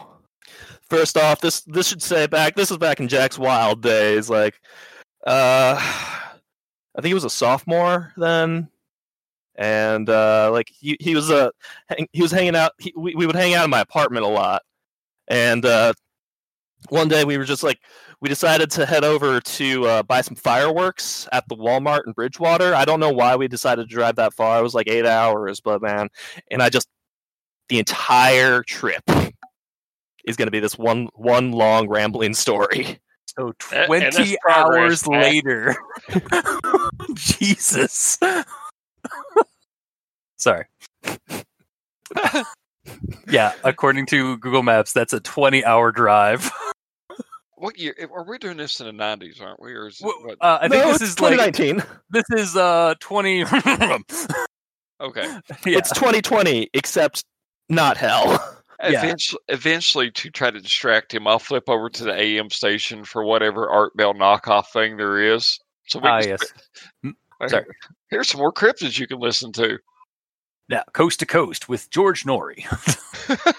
[0.89, 2.55] first off, this this should say back.
[2.55, 4.31] This was back in Jack's wild days.
[4.31, 4.61] Like,
[5.27, 6.31] uh, I
[6.97, 8.69] think he was a sophomore then,
[9.57, 11.51] and uh, like he he was uh,
[11.89, 12.73] hang, he was hanging out.
[12.79, 14.63] He, we we would hang out in my apartment a lot,
[15.29, 15.93] and uh,
[16.89, 17.81] one day we were just like
[18.21, 22.75] we decided to head over to uh, buy some fireworks at the Walmart in Bridgewater.
[22.75, 24.59] I don't know why we decided to drive that far.
[24.59, 26.09] It was like eight hours, but man,
[26.51, 26.89] and I just
[27.69, 29.03] the entire trip
[30.25, 32.99] is going to be this one one long rambling story.
[33.39, 35.23] so 20 that's hours Matt.
[35.23, 35.77] later.
[37.15, 38.19] Jesus.
[40.37, 40.65] Sorry.
[43.29, 46.51] yeah, according to Google Maps, that's a 20 hour drive.
[47.59, 47.95] What year?
[48.15, 49.41] Are we doing this in the nineties?
[49.41, 49.73] Aren't we?
[49.73, 50.39] Or is it, Well, what?
[50.41, 51.83] Uh, I think no, this it's is like 2019.
[52.11, 53.99] this is uh 20 yeah.
[55.01, 55.39] okay.
[55.67, 57.25] It's 2020, except
[57.69, 58.55] not hell.
[58.81, 59.03] Yeah.
[59.03, 63.25] Eventually, eventually, to try to distract him, I'll flip over to the AM station for
[63.25, 65.59] whatever Art Bell knockoff thing there is.
[65.89, 67.51] So we Ah, can yes.
[67.51, 67.65] sorry.
[68.09, 69.81] Here's some more cryptids you can listen to.
[70.69, 72.67] Now, Coast to Coast with George Noory.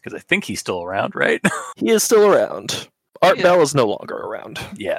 [0.00, 1.40] Because I think he's still around, right?
[1.74, 2.86] He is still around.
[3.22, 3.42] Art Yeah.
[3.44, 4.58] Bell is no longer around.
[4.76, 4.98] yeah.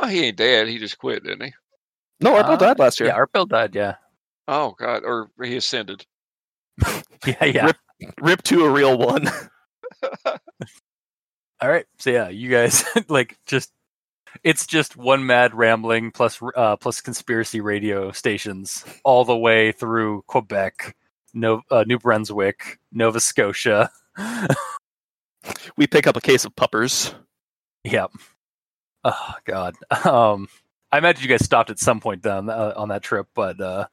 [0.00, 0.68] Oh, he ain't dead.
[0.68, 1.52] He just quit, didn't he?
[2.20, 3.08] No, Art Bell Uh, died last year.
[3.08, 3.96] Yeah, Art Bell died, yeah.
[4.46, 6.06] Oh God, or he ascended.
[7.26, 7.66] Yeah, yeah.
[7.66, 7.76] Rip.
[8.20, 9.26] Rip to a real one.
[11.60, 11.84] All right.
[11.98, 13.72] So yeah, you guys like just
[14.44, 20.22] it's just one mad rambling plus uh, plus conspiracy radio stations all the way through
[20.28, 20.94] Quebec,
[21.34, 23.90] no, uh, New Brunswick, Nova Scotia.
[25.76, 27.14] We pick up a case of puppers.
[27.84, 28.10] Yep.
[29.04, 29.74] Oh God.
[30.04, 30.48] Um,
[30.90, 33.86] I imagine you guys stopped at some point down uh, on that trip, but uh,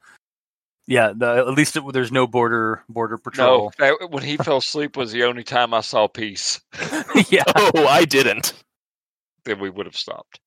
[0.86, 3.72] yeah, the, at least it, there's no border border No, patrol.
[3.78, 6.60] that- when he fell asleep was the only time I saw peace.
[7.28, 7.42] yeah.
[7.54, 8.54] Oh, I didn't.
[9.44, 10.40] Then we would have stopped.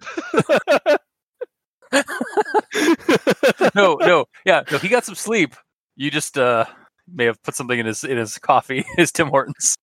[3.75, 4.78] no, no, yeah, no.
[4.78, 5.56] He got some sleep.
[5.95, 6.65] You just uh,
[7.12, 9.75] may have put something in his in his coffee, his Tim Hortons.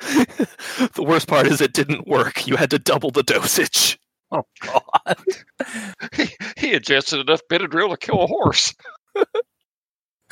[0.94, 2.46] the worst part is it didn't work.
[2.46, 3.98] You had to double the dosage.
[4.32, 5.16] Oh God.
[6.14, 8.72] He, he ingested enough Benadryl to kill a horse.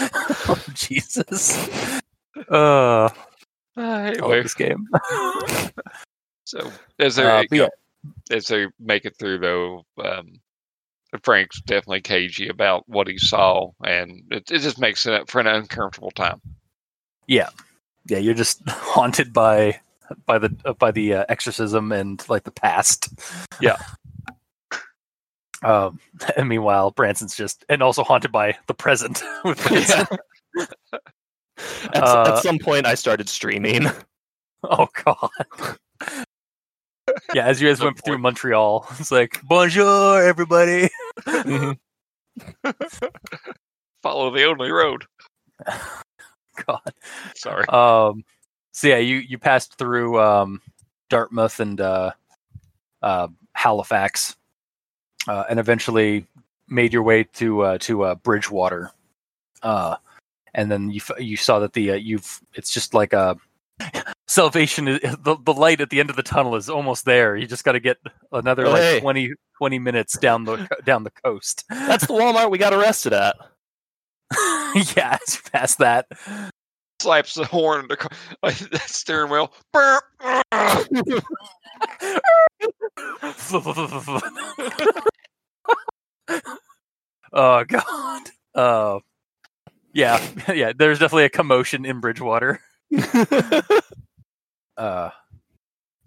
[0.01, 1.59] Oh, Jesus.
[2.49, 3.09] Uh,
[3.77, 4.87] Uh, I like anyway, this game.
[6.45, 7.69] so as they Uh, yeah.
[8.31, 10.39] as they make it through, though, um,
[11.25, 15.49] Frank's definitely cagey about what he saw, and it, it just makes it for an
[15.49, 16.41] uncomfortable time.
[17.27, 17.49] yeah,
[18.17, 19.79] you're just haunted by
[20.25, 23.09] by the uh, by the uh, exorcism and like the past.
[23.61, 23.77] Yeah.
[25.61, 25.99] Um,
[26.37, 30.07] and meanwhile, Branson's just and also haunted by the present with Branson.
[31.93, 33.87] At, Uh, at some point, I started streaming.
[34.63, 35.31] Oh God.
[37.35, 38.19] yeah, as you guys went through.
[38.19, 40.91] Montreal, it's like bonjour, everybody.
[41.27, 41.77] Mhm.
[44.03, 45.07] Follow the only road.
[46.67, 46.93] God.
[47.35, 47.65] Sorry.
[47.69, 48.25] Um.
[48.73, 50.61] So yeah, you you passed through um,
[51.11, 52.13] Dartmouth and uh,
[53.03, 54.37] uh, Halifax,
[55.27, 56.27] uh, and eventually
[56.69, 58.91] made your way to uh, to uh, Bridgewater.
[59.63, 59.97] Uh,
[60.55, 63.37] and then you f- you saw that the uh, you've it's just like a
[64.27, 67.37] salvation is the, the light at the end of the tunnel is almost there.
[67.37, 67.97] You just got to get
[68.33, 69.01] another Oh, like hey.
[69.01, 71.65] 20, 20 minutes down the down the coast.
[71.69, 73.37] That's the Walmart we got arrested at.
[74.97, 76.07] yeah, you pass that.
[77.01, 77.89] Slaps the horn, in
[78.43, 79.53] the steering wheel.
[87.33, 88.23] Oh god.
[88.55, 88.99] Uh,
[89.93, 90.73] yeah, yeah.
[90.77, 92.61] There's definitely a commotion in Bridgewater.
[94.77, 95.11] Uh,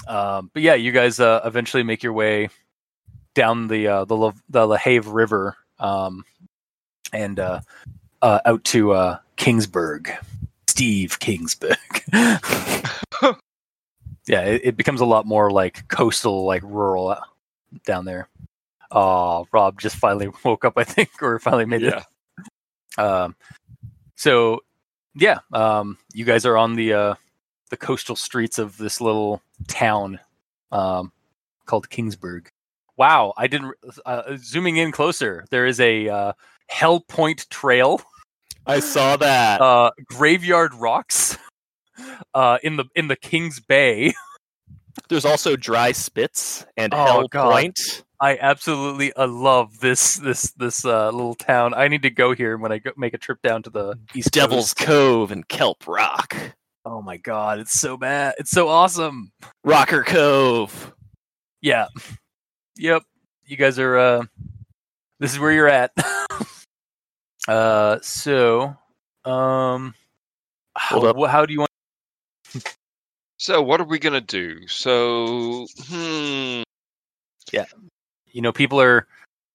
[0.08, 2.50] um, but yeah, you guys uh, eventually make your way
[3.36, 6.24] down the uh, the La- the LaHave River um,
[7.14, 7.60] and uh,
[8.22, 10.16] uh, out to uh, Kingsburg.
[10.68, 11.78] Steve Kingsburg.
[14.28, 17.20] yeah, it, it becomes a lot more like coastal, like rural uh,
[17.86, 18.28] down there.
[18.92, 22.04] Oh, Rob just finally woke up, I think, or finally made Yeah.
[22.98, 23.02] it.
[23.02, 23.36] Um,
[24.16, 24.62] so
[25.16, 27.16] yeah, um, you guys are on the uh,
[27.70, 30.20] the coastal streets of this little town
[30.72, 31.12] um,
[31.66, 32.48] called Kingsburg.
[32.98, 33.74] Wow, I didn't.
[34.06, 36.34] Uh, zooming in closer, there is a uh,
[36.72, 38.02] Hell Point Trail,
[38.66, 39.62] I saw that.
[39.62, 41.38] uh, graveyard rocks
[42.34, 44.14] uh, in the in the Kings Bay.
[45.10, 47.52] There's also dry spits and Oh, Hell God.
[47.52, 48.04] Point.
[48.20, 51.74] I absolutely uh, love this this this uh, little town.
[51.74, 54.32] I need to go here when I go, make a trip down to the East
[54.32, 54.88] Devil's Coast.
[54.88, 56.36] Cove and Kelp Rock.
[56.86, 58.36] Oh my god, it's so bad.
[58.38, 59.32] It's so awesome.
[59.64, 60.94] Rocker Cove.
[61.62, 61.88] Yeah.
[62.78, 63.04] Yep.
[63.46, 64.24] You guys are uh
[65.20, 65.92] this is where you're at.
[67.48, 68.76] uh so
[69.26, 69.94] um
[70.78, 71.30] Hold how, up.
[71.30, 71.72] how do you want
[73.38, 74.68] So what are we gonna do?
[74.68, 76.62] So hmm.
[77.52, 77.66] Yeah,
[78.28, 79.08] you know people are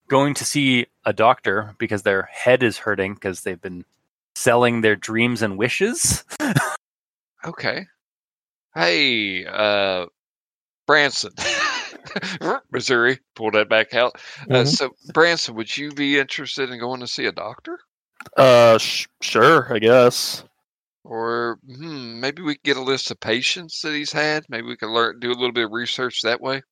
[0.08, 3.84] going to see a doctor because their head is hurting because they've been
[4.34, 6.24] selling their dreams and wishes.
[7.44, 7.86] Okay.
[8.74, 10.06] Hey, uh,
[10.84, 11.30] Branson,
[12.72, 13.18] Missouri.
[13.34, 14.14] Pull that back out.
[14.50, 14.66] Uh, Mhm.
[14.68, 17.78] so, Branson, would you be interested in going to see a doctor?
[18.36, 20.44] Uh, sh- sure, I guess.
[21.04, 24.44] Or hmm, maybe we could get a list of patients that he's had.
[24.48, 26.62] Maybe we could learn, do a little bit of research that way.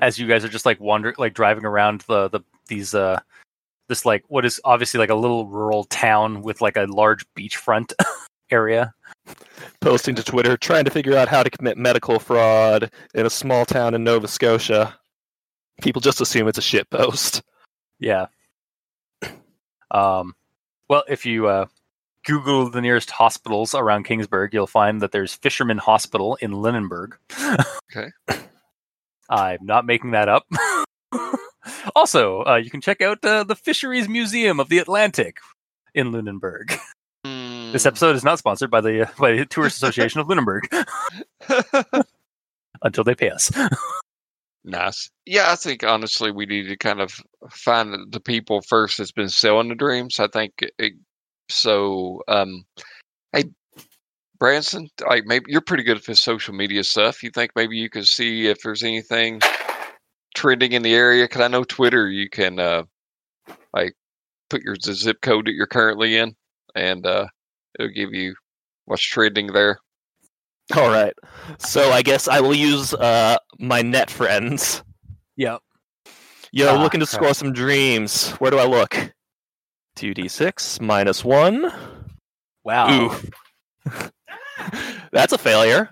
[0.00, 3.18] as you guys are just like wandering like driving around the the these uh
[3.88, 7.92] this like what is obviously like a little rural town with like a large beachfront
[8.52, 8.94] area.
[9.80, 13.64] Posting to Twitter, trying to figure out how to commit medical fraud in a small
[13.64, 14.94] town in Nova Scotia.
[15.80, 17.42] People just assume it's a shit post.
[17.98, 18.26] Yeah.
[19.90, 20.34] Um
[20.88, 21.66] well if you uh
[22.24, 27.16] Google the nearest hospitals around Kingsburg, you'll find that there's Fisherman Hospital in Lunenburg.
[27.90, 28.10] Okay.
[29.28, 30.46] I'm not making that up.
[31.96, 35.38] also, uh, you can check out uh, the Fisheries Museum of the Atlantic
[35.94, 36.78] in Lunenburg.
[37.72, 40.68] This episode is not sponsored by the by the Tourist Association of Lunenburg
[42.82, 43.50] until they pay us.
[44.62, 45.10] Nice.
[45.24, 47.18] Yeah, I think honestly we need to kind of
[47.50, 50.20] find the people first that's been selling the dreams.
[50.20, 50.92] I think it,
[51.48, 52.22] so.
[52.28, 52.64] Um,
[53.32, 53.44] hey,
[54.38, 57.22] Branson, like maybe you're pretty good at this social media stuff.
[57.22, 59.40] You think maybe you could see if there's anything
[60.34, 61.24] trending in the area?
[61.24, 62.82] Because I know Twitter, you can uh,
[63.72, 63.94] like
[64.50, 66.36] put your the zip code that you're currently in,
[66.74, 67.28] and uh,
[67.78, 68.34] it'll give you
[68.84, 69.78] what's trending there.
[70.76, 71.12] All right.
[71.58, 74.82] So I guess I will use uh, my net friends.
[75.36, 75.60] Yep.
[76.52, 77.20] Yo, Ah, looking to crap.
[77.22, 78.30] score some dreams.
[78.32, 78.94] Where do I look?
[79.96, 81.72] 2d6 minus 1.
[82.64, 82.90] Wow.
[83.86, 83.90] Ooh.
[85.12, 85.90] That's a failure.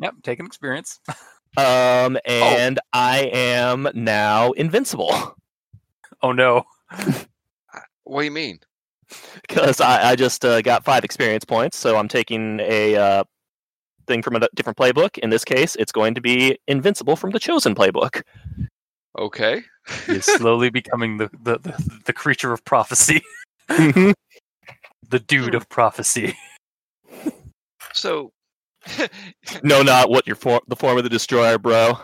[0.00, 0.14] Yep.
[0.14, 1.00] take Taking experience.
[1.54, 5.36] Um, and I am now invincible
[6.22, 6.62] Oh no.
[8.04, 8.60] What do you mean?
[9.48, 11.76] because I, I just uh, got five experience points.
[11.76, 13.24] So I'm taking a uh,
[14.06, 15.18] thing from a different playbook.
[15.18, 18.22] In this case, it's going to be invincible from the chosen playbook.
[19.18, 19.62] Okay.
[20.06, 23.22] He's slowly becoming the, the, the, the creature of prophecy,
[23.68, 24.14] Mhm.
[25.08, 26.36] the dude of prophecy.
[27.92, 28.32] So,
[29.62, 31.98] no, not what your form, the form of the destroyer, bro.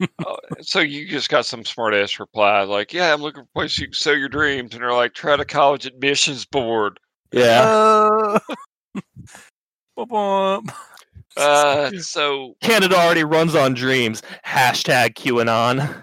[0.00, 3.60] Uh, so you just got some smart ass reply like, "Yeah, I'm looking for a
[3.60, 6.98] place you can sell your dreams," and they're like, "Try the college admissions board."
[7.32, 7.62] Yeah.
[7.62, 8.38] Uh.
[11.36, 14.22] Uh, so Canada already runs on dreams.
[14.44, 16.02] Hashtag QAnon.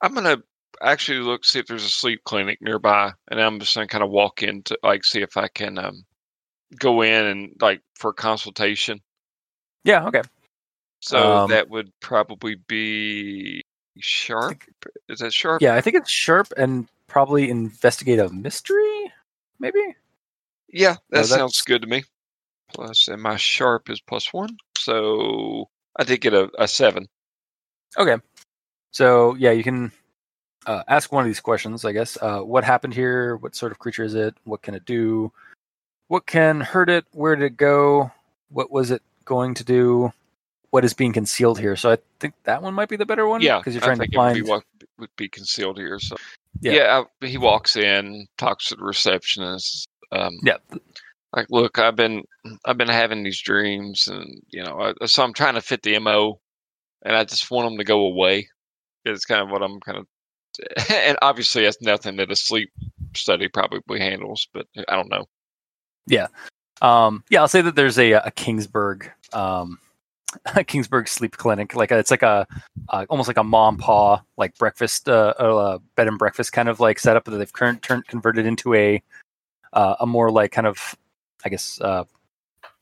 [0.00, 0.38] I'm gonna
[0.82, 4.10] actually look see if there's a sleep clinic nearby, and I'm just gonna kind of
[4.10, 6.04] walk in to like see if I can um
[6.78, 9.00] go in and like for a consultation.
[9.84, 10.06] yeah.
[10.06, 10.22] Okay.
[11.02, 13.64] So Um, that would probably be
[13.98, 14.62] sharp.
[15.08, 15.60] Is that sharp?
[15.60, 19.12] Yeah, I think it's sharp and probably investigate a mystery.
[19.58, 19.96] Maybe.
[20.68, 22.04] Yeah, that No, sounds good to me.
[22.72, 27.08] Plus, and my sharp is plus one, so I did get a, a seven.
[27.98, 28.16] Okay.
[28.92, 29.92] So yeah, you can
[30.66, 32.16] uh, ask one of these questions, I guess.
[32.22, 33.36] Uh, what happened here?
[33.36, 34.34] What sort of creature is it?
[34.44, 35.32] What can it do?
[36.08, 37.04] What can hurt it?
[37.10, 38.10] Where did it go?
[38.50, 40.12] What was it going to do?
[40.72, 41.76] What is being concealed here?
[41.76, 43.42] So I think that one might be the better one.
[43.42, 44.34] Yeah, because you're trying to it would find.
[44.34, 44.64] be what
[44.98, 45.98] would be concealed here.
[45.98, 46.16] So
[46.62, 46.72] Yeah.
[46.72, 49.86] yeah, I, he walks in, talks to the receptionist.
[50.12, 50.56] Um, Yeah.
[51.34, 52.22] like, look, I've been
[52.64, 55.98] I've been having these dreams, and you know, I, so I'm trying to fit the
[55.98, 56.40] mo,
[57.04, 58.48] and I just want them to go away.
[59.04, 60.06] It's kind of what I'm kind of,
[60.90, 62.70] and obviously that's nothing that a sleep
[63.14, 65.26] study probably handles, but I don't know.
[66.06, 66.28] Yeah,
[66.80, 69.78] um, yeah, I'll say that there's a, a Kingsburg, um,
[70.46, 71.74] Kingsburg sleep clinic.
[71.74, 72.46] Like it's like a
[72.88, 76.80] uh, almost like a mom paw like breakfast, uh, uh, bed and breakfast kind of
[76.80, 79.02] like setup that they've current turned converted into a
[79.72, 80.96] uh, a more like kind of
[81.44, 82.04] I guess uh,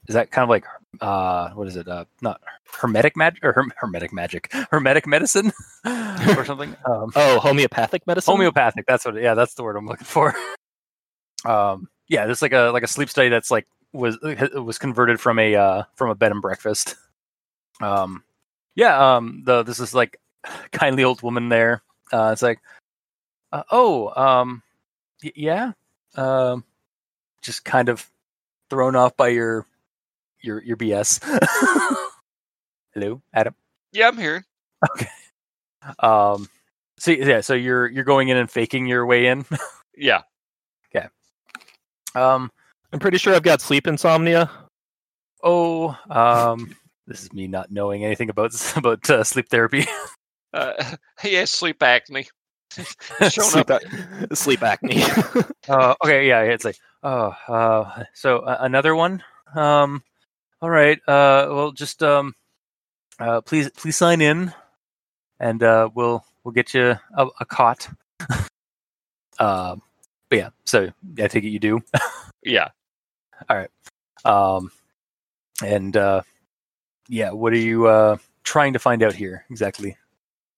[0.09, 0.65] is that kind of like
[1.01, 1.87] uh, what is it?
[1.89, 2.41] Uh, not
[2.73, 5.53] hermetic magic or herm- hermetic magic, hermetic medicine
[5.85, 6.75] or something.
[6.85, 8.33] Um, Oh, homeopathic medicine.
[8.33, 10.35] homeopathic that's what yeah that's the word i'm looking for
[11.45, 14.19] um yeah there's like a like a sleep study that's like was
[14.55, 16.97] was converted from a uh from a bed and breakfast
[17.81, 18.23] um
[18.75, 20.19] yeah um the this is like
[20.73, 22.61] kindly old woman there uh it's like
[23.53, 24.63] uh, oh um
[25.23, 25.73] y- yeah
[26.17, 26.65] um
[27.43, 28.07] just kind of
[28.69, 29.67] thrown off by your
[30.41, 31.21] your your bs
[32.95, 33.55] hello adam
[33.93, 34.45] Yeah, I'm here.
[34.95, 35.09] Okay.
[35.99, 36.49] Um
[36.99, 39.45] so yeah so you're you're going in and faking your way in
[39.97, 40.23] Yeah.
[40.95, 41.09] Okay.
[42.15, 42.51] Um
[42.93, 44.51] I'm pretty sure I've got sleep insomnia.
[45.43, 46.75] Oh, um,
[47.11, 49.85] this is me not knowing anything about about uh, sleep therapy.
[50.53, 52.27] Uh, has sleep acne.
[52.73, 53.81] Sleep, up.
[53.85, 55.01] ac- sleep acne.
[55.69, 59.23] uh, okay, yeah, it's like, oh, uh, so uh, another one.
[59.55, 60.03] Um,
[60.61, 60.99] all right.
[61.07, 62.35] Uh, well, just um,
[63.21, 64.53] uh, please please sign in,
[65.39, 67.89] and uh, we'll we'll get you a, a cot.
[69.39, 69.77] uh,
[70.29, 70.89] but yeah, so
[71.23, 71.81] I take it you do.
[72.43, 72.71] Yeah.
[73.49, 73.71] All right.
[74.25, 74.73] Um,
[75.65, 76.23] and uh,
[77.11, 79.97] yeah, what are you uh trying to find out here exactly?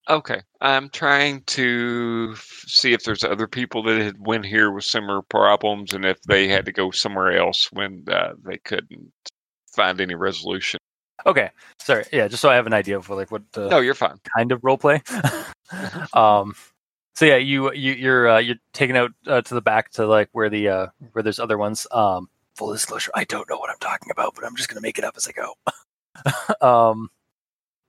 [0.09, 0.41] Okay.
[0.61, 5.23] I'm trying to f- see if there's other people that had went here with similar
[5.23, 9.13] problems and if they had to go somewhere else when uh, they couldn't
[9.73, 10.79] find any resolution.
[11.25, 12.05] Okay, sorry.
[12.13, 14.19] Yeah, just so I have an idea of like what uh, No, you're fine.
[14.37, 15.03] kind of role play.
[16.15, 16.55] um,
[17.15, 20.31] so yeah, you you you're uh, you're taken out uh, to the back to like
[20.33, 21.87] where the uh, where there's other ones.
[21.93, 24.99] Um, full disclosure, I don't know what I'm talking about, but I'm just gonna make
[24.99, 25.55] it up as I go.
[26.61, 27.11] um,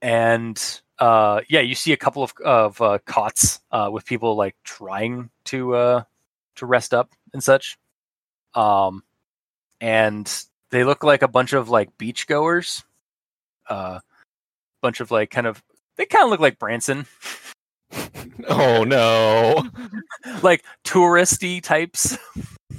[0.02, 4.56] and uh, yeah, you see a couple of of uh, cots uh, with people like
[4.64, 6.02] trying to uh,
[6.56, 7.78] to rest up and such.
[8.54, 9.02] Um,
[9.80, 10.30] and
[10.70, 12.84] they look like a bunch of like beach goers.
[13.68, 14.00] Uh,
[14.82, 15.62] bunch of like kind of
[15.96, 17.06] they kind of look like Branson,
[18.48, 19.68] Oh no.
[20.42, 22.18] like touristy types,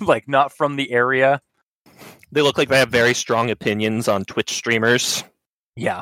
[0.01, 1.41] like not from the area.
[2.31, 5.23] They look like they have very strong opinions on Twitch streamers.
[5.75, 6.01] Yeah,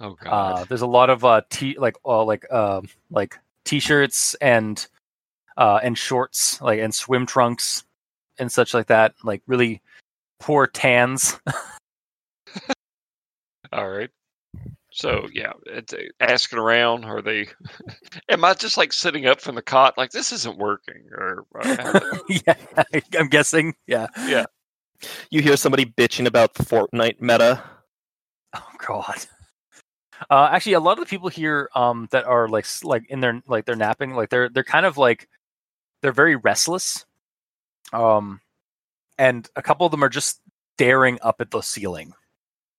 [0.00, 0.28] Oh god.
[0.30, 4.86] uh, there's a lot of uh t like uh, like uh, like t-shirts and
[5.56, 7.84] uh and shorts like and swim trunks
[8.38, 9.14] and such like that.
[9.22, 9.80] Like really
[10.40, 11.38] poor tans.
[13.72, 14.10] All right.
[14.92, 17.04] So yeah, it's uh, asking around.
[17.04, 17.48] Are they?
[18.28, 19.98] Am I just like sitting up from the cot?
[19.98, 22.54] Like this isn't working, or uh, yeah,
[23.18, 23.74] I'm guessing.
[23.88, 24.06] Yeah.
[24.26, 24.44] Yeah.
[25.30, 27.62] You hear somebody bitching about Fortnite meta.
[28.54, 29.26] Oh God.
[30.30, 33.42] Uh, actually, a lot of the people here um, that are like like in their
[33.46, 35.28] like they're napping, like they're they're kind of like
[36.00, 37.04] they're very restless.
[37.92, 38.40] Um,
[39.18, 40.40] and a couple of them are just
[40.76, 42.14] staring up at the ceiling.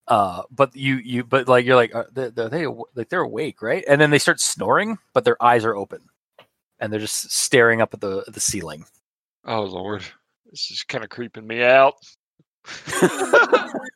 [0.08, 3.62] Uh, but you you but like you're like are they, are they like they're awake,
[3.62, 3.84] right?
[3.88, 6.02] And then they start snoring, but their eyes are open,
[6.80, 8.86] and they're just staring up at the at the ceiling.
[9.46, 10.04] oh lord,
[10.50, 11.96] this is kind of creeping me out.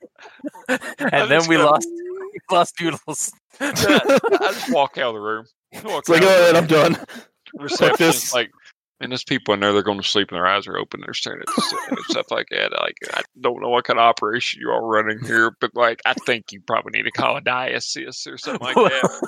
[0.99, 1.87] and then we gonna- lost
[2.33, 3.31] we lost Doodles.
[3.59, 5.45] I just walk out of the room.
[5.83, 6.97] Walk It's like, out right, I'm done.
[7.55, 8.33] Reception's this.
[8.33, 8.51] like,
[9.01, 9.73] and there's people in there.
[9.73, 11.01] They're going to sleep and their eyes are open.
[11.01, 12.71] They're staring at the ceiling and stuff like that.
[12.79, 16.13] Like, I don't know what kind of operation you are running here, but like, I
[16.13, 19.27] think you probably need to call a diocese or something like that.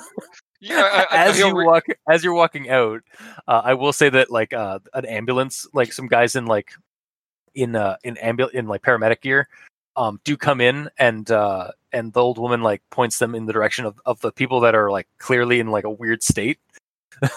[0.60, 3.00] Yeah, I, I, as you re- walk as you're walking out
[3.48, 6.70] uh, i will say that like uh, an ambulance like some guys in like
[7.56, 9.48] in uh in ambul in like paramedic gear
[9.96, 13.52] um do come in and uh and the old woman like points them in the
[13.52, 16.58] direction of, of the people that are like clearly in like a weird state.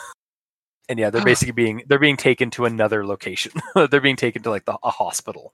[0.88, 3.54] And yeah they're basically being they're being taken to another location.
[3.90, 5.52] They're being taken to like the, a hospital.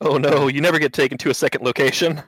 [0.00, 2.22] Oh no, you never get taken to a second location.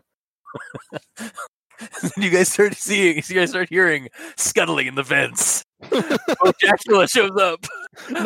[2.17, 5.65] you guys start seeing you guys start hearing scuttling in the vents.
[5.91, 7.65] Oh Dracula shows up.
[8.11, 8.23] No.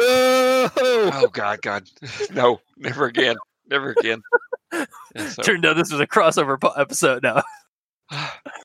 [0.77, 1.89] Oh God, God,
[2.33, 3.37] no, never again,
[3.69, 4.23] never again.
[5.17, 7.43] So, turned out this was a crossover po- episode now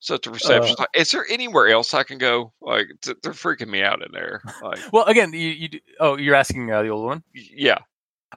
[0.02, 2.54] Such a reception, like, is there anywhere else I can go?
[2.62, 4.42] Like, th- they're freaking me out in there.
[4.64, 7.24] Like, Well, again, you, you do- oh, you're asking uh, the old one.
[7.34, 7.80] yeah,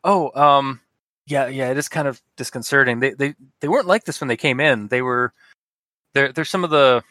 [0.02, 0.80] Oh, um,
[1.26, 2.98] yeah, yeah, it is kind of disconcerting.
[2.98, 4.88] They they they weren't like this when they came in.
[4.88, 5.32] They were
[6.12, 7.04] they're they're some of the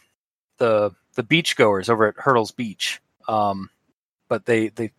[0.58, 3.00] the the beach goers over at Hirtle's Beach.
[3.30, 3.70] Um,
[4.28, 4.92] but they they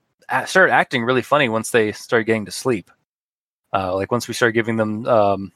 [0.47, 2.91] started acting really funny once they started getting to sleep.
[3.73, 5.53] Uh, like once we started giving them um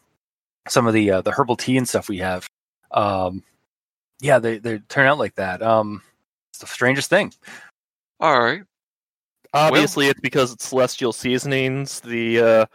[0.69, 2.47] some of the uh, the herbal tea and stuff we have.
[2.91, 3.43] Um,
[4.21, 5.63] yeah, they they turn out like that.
[5.63, 6.03] Um,
[6.53, 7.33] it's the strangest thing.
[8.21, 8.63] all right.
[9.53, 12.01] Obviously, it's because it's celestial seasonings.
[12.01, 12.67] The uh,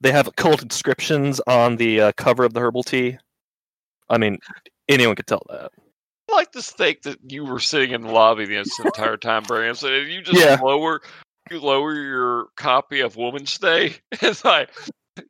[0.00, 3.18] they have occult inscriptions on the uh, cover of the herbal tea.
[4.08, 4.38] I mean,
[4.88, 5.70] anyone could tell that.
[6.30, 9.92] I like to think that you were sitting in the lobby this entire time, Branson,
[9.92, 10.58] and you just Yeah.
[10.60, 11.00] lower
[11.50, 13.96] you lower your copy of Woman's Day.
[14.22, 14.70] It's like,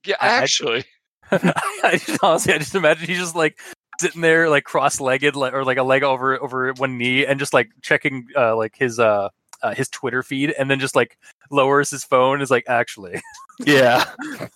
[0.04, 0.84] yeah, I- I- actually,
[1.30, 3.58] I just, honestly, I just imagine he's just like
[4.00, 7.52] sitting there, like cross-legged, like, or like a leg over over one knee, and just
[7.52, 9.28] like checking uh, like his uh,
[9.62, 11.18] uh his Twitter feed, and then just like
[11.50, 12.40] lowers his phone.
[12.40, 13.20] Is like actually
[13.60, 14.04] Yeah,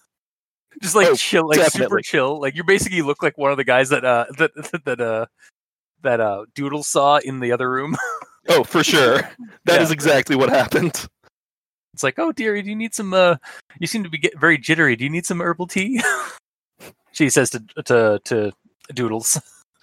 [0.83, 2.41] just like Oh, chill, like super chill.
[2.41, 4.53] Like you basically look like one of the guys that uh that
[4.85, 5.27] that uh
[6.03, 7.97] that uh Doodle saw in the other room.
[8.49, 9.21] oh for sure.
[9.67, 9.95] That is Yeah.
[9.95, 11.07] exactly what happened.
[11.95, 13.13] It's like, oh dearie, do you need some?
[13.13, 13.37] uh
[13.79, 14.97] You seem to be get very jittery.
[14.97, 16.01] Do you need some herbal tea?
[17.13, 18.53] she says to to to
[18.95, 19.41] Doodles.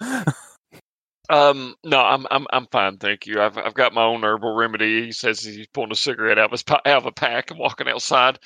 [1.30, 3.40] um, no, I'm I'm I'm fine, thank you.
[3.40, 5.04] I've I've got my own herbal remedy.
[5.06, 7.88] He says he's pulling a cigarette out of his out of a pack and walking
[7.88, 8.38] outside.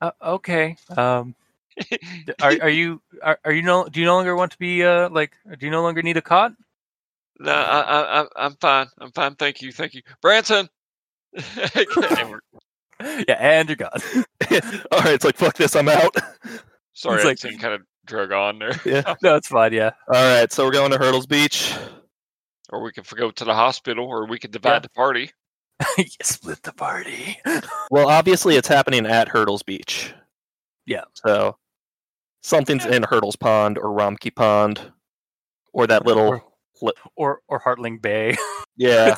[0.00, 0.76] Uh, okay.
[0.94, 1.34] Um,
[2.42, 3.86] are are you are, are you no?
[3.88, 5.32] Do you no longer want to be uh like?
[5.58, 6.52] Do you no longer need a cot?
[7.38, 8.86] No, I, I, I'm fine.
[8.98, 9.34] I'm fine.
[9.34, 9.70] Thank you.
[9.72, 10.02] Thank you.
[10.22, 10.68] Branson.
[11.34, 12.40] We're-
[13.28, 13.90] Yeah, and you're gone.
[14.92, 16.14] All right, it's like fuck this, I'm out.
[16.94, 18.80] Sorry, It's like- like, kind of drug on there.
[18.86, 19.14] Yeah.
[19.22, 19.72] no, it's fine.
[19.72, 19.90] Yeah.
[20.08, 21.74] All right, so we're going to Hirtle's Beach.
[22.70, 24.78] Or we can go to the hospital, or we could divide Yeah.
[24.80, 25.30] the party.
[25.98, 27.38] you split the party.
[27.90, 30.14] Well, obviously, it's happening at Hirtle's Beach.
[30.86, 31.04] Yeah.
[31.14, 31.58] So
[32.42, 34.80] something's in Hurdles Pond or Romkey Pond,
[35.74, 36.40] or that little
[37.16, 38.36] or or Heartling Bay
[38.76, 39.16] yeah.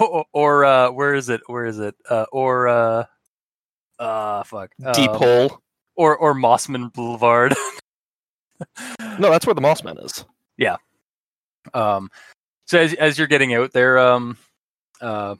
[0.00, 1.40] Or, or uh, where is it?
[1.46, 1.94] Where is it?
[2.08, 3.04] Uh, or uh,
[3.98, 4.70] uh, fuck.
[4.94, 5.58] Deep um, hole.
[5.94, 7.54] Or or Mossman Boulevard.
[9.18, 10.24] No, that's where the Mossman is.
[10.56, 10.76] Yeah.
[11.74, 12.10] Um,
[12.66, 14.38] so as as you're getting out there, um,
[15.00, 15.34] uh,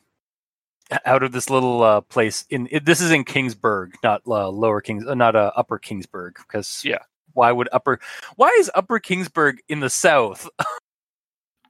[1.05, 4.81] out of this little uh, place in it, this is in Kingsburg, not uh, Lower
[4.81, 6.99] Kings, uh, not uh, Upper Kingsburg, because Yeah.
[7.33, 7.99] why would Upper?
[8.37, 10.49] Why is Upper Kingsburg in the south?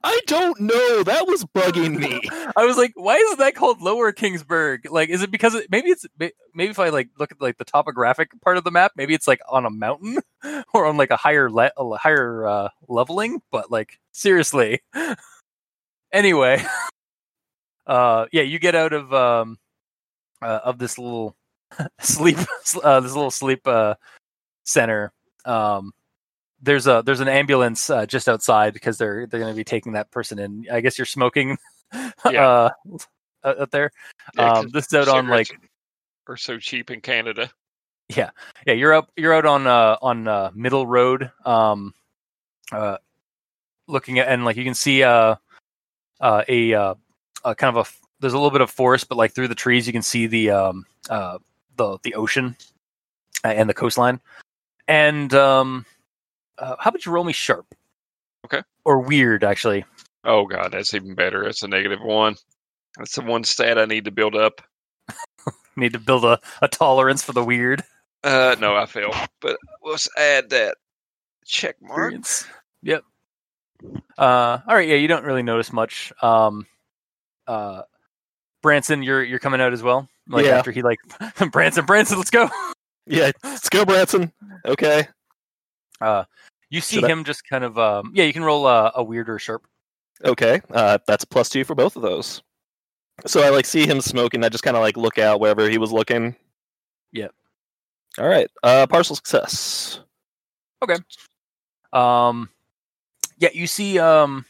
[0.03, 1.03] I don't know.
[1.03, 2.21] That was bugging me.
[2.57, 4.89] I was like, why is that called Lower Kingsburg?
[4.89, 7.63] Like, is it because it, maybe it's maybe if I like look at like the
[7.63, 10.19] topographic part of the map, maybe it's like on a mountain
[10.73, 13.41] or on like a higher le- a higher uh, leveling.
[13.49, 14.81] But like seriously,
[16.11, 16.61] anyway,
[17.87, 19.57] uh, yeah, you get out of um
[20.41, 21.35] uh, of this little
[22.01, 22.37] sleep
[22.83, 23.95] uh, this little sleep uh,
[24.65, 25.13] center.
[25.45, 25.93] Um,
[26.63, 29.93] there's a there's an ambulance uh, just outside because they're they're going to be taking
[29.93, 30.65] that person in.
[30.71, 31.57] I guess you're smoking
[32.25, 32.69] uh,
[33.43, 33.91] out there.
[34.35, 35.49] Yeah, um, this is out on like
[36.27, 37.51] are so cheap in Canada.
[38.15, 38.29] yeah
[38.65, 41.93] yeah, you're up you're out on uh on uh middle road um
[42.71, 42.97] uh
[43.87, 45.35] looking at and like you can see uh
[46.21, 46.95] uh a uh
[47.43, 49.85] a kind of a there's a little bit of forest but like through the trees
[49.85, 51.37] you can see the um uh
[51.75, 52.55] the the ocean
[53.43, 54.19] uh, and the coastline
[54.87, 55.85] and um
[56.59, 57.65] uh, how about you roll me sharp
[58.45, 58.61] Okay.
[58.85, 59.85] or weird actually
[60.25, 61.43] Oh god, that's even better.
[61.43, 62.35] That's a negative one.
[62.97, 64.61] That's the one stat I need to build up.
[65.75, 67.83] need to build a, a tolerance for the weird
[68.23, 69.11] Uh, no, I fail.
[69.41, 70.77] But let's add that
[71.45, 72.13] check mark.
[72.83, 73.03] Yep.
[74.17, 74.87] Uh, all right.
[74.87, 76.13] Yeah, you don't really notice much.
[76.21, 76.65] Um,
[77.47, 77.81] uh,
[78.61, 80.07] Branson, you're you're coming out as well.
[80.29, 80.57] Like Yeah.
[80.57, 80.99] after he like
[81.51, 82.49] Branson, Branson, let's go.
[83.07, 84.31] Yeah, let's go, Branson.
[84.65, 85.05] Okay.
[86.03, 86.25] Uh,
[86.69, 88.23] you see Should I- him just kind of um, yeah.
[88.25, 89.65] You can roll a, a weird or sharp.
[90.23, 90.61] Okay.
[90.71, 92.41] Uh, that's a plus two for both of those.
[93.25, 94.43] So I like see him smoking.
[94.43, 96.35] I just kind of like look out wherever he was looking.
[97.11, 97.31] Yep.
[98.19, 98.49] All right.
[98.63, 99.99] Uh, partial success.
[100.83, 100.97] Okay.
[101.91, 102.49] Um,
[103.37, 104.45] yeah, you see um,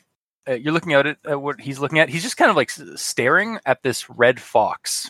[0.47, 2.09] uh, you're looking at it at what he's looking at.
[2.09, 5.09] He's just kind of like staring at this red fox,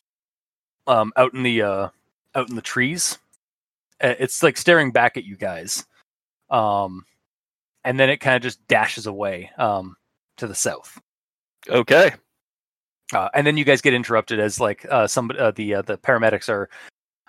[0.87, 1.89] um, out in the uh,
[2.35, 3.19] out in the trees.
[4.01, 5.85] Uh, It's like staring back at you guys,
[6.53, 7.05] um,
[7.83, 9.97] and then it kind of just dashes away um
[10.37, 10.99] to the south.
[11.69, 12.11] Okay.
[13.13, 15.97] Uh, and then you guys get interrupted as like uh, some uh, the uh, the
[15.97, 16.69] paramedics are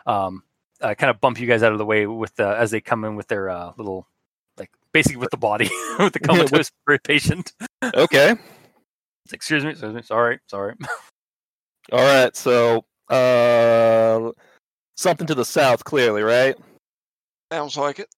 [0.06, 0.42] um,
[0.80, 3.04] uh, kind of bump you guys out of the way with the as they come
[3.04, 4.06] in with their uh, little
[4.56, 5.68] like basically with the body
[5.98, 6.70] with the comatose
[7.04, 7.52] patient.
[7.82, 8.34] Okay.
[9.24, 10.74] It's excuse me, excuse me, sorry, sorry.
[11.92, 12.34] All right.
[12.36, 14.30] So uh,
[14.96, 16.56] something to the south, clearly, right?
[17.52, 18.08] Sounds like it.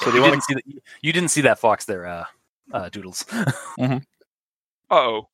[0.00, 0.64] So do you you didn't see that.
[1.02, 2.24] You didn't see that fox there, uh,
[2.72, 3.24] uh, Doodles.
[4.90, 5.28] Uh-oh.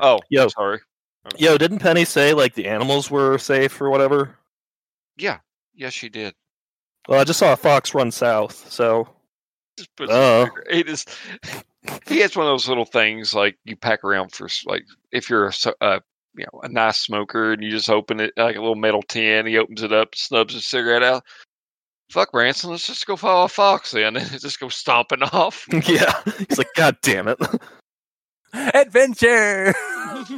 [0.00, 0.48] Oh, Yo.
[0.48, 0.80] sorry.
[1.38, 4.36] Yo, didn't Penny say like the animals were safe or whatever?
[5.16, 5.38] Yeah,
[5.74, 6.34] yes, she did.
[7.08, 9.08] Well, I just saw a fox run south, so
[9.76, 10.48] Just put Oh.
[10.70, 11.10] He just
[12.06, 15.46] he has one of those little things like you pack around for like if you're
[15.46, 16.00] a, uh,
[16.36, 19.46] you know a nice smoker and you just open it like a little metal tin.
[19.46, 21.24] He opens it up, snubs his cigarette out.
[22.12, 25.66] Fuck Branson, let's just go follow a fox then, and just go stomping off.
[25.88, 26.20] yeah.
[26.46, 27.38] He's like, God damn it.
[28.52, 29.74] Adventure!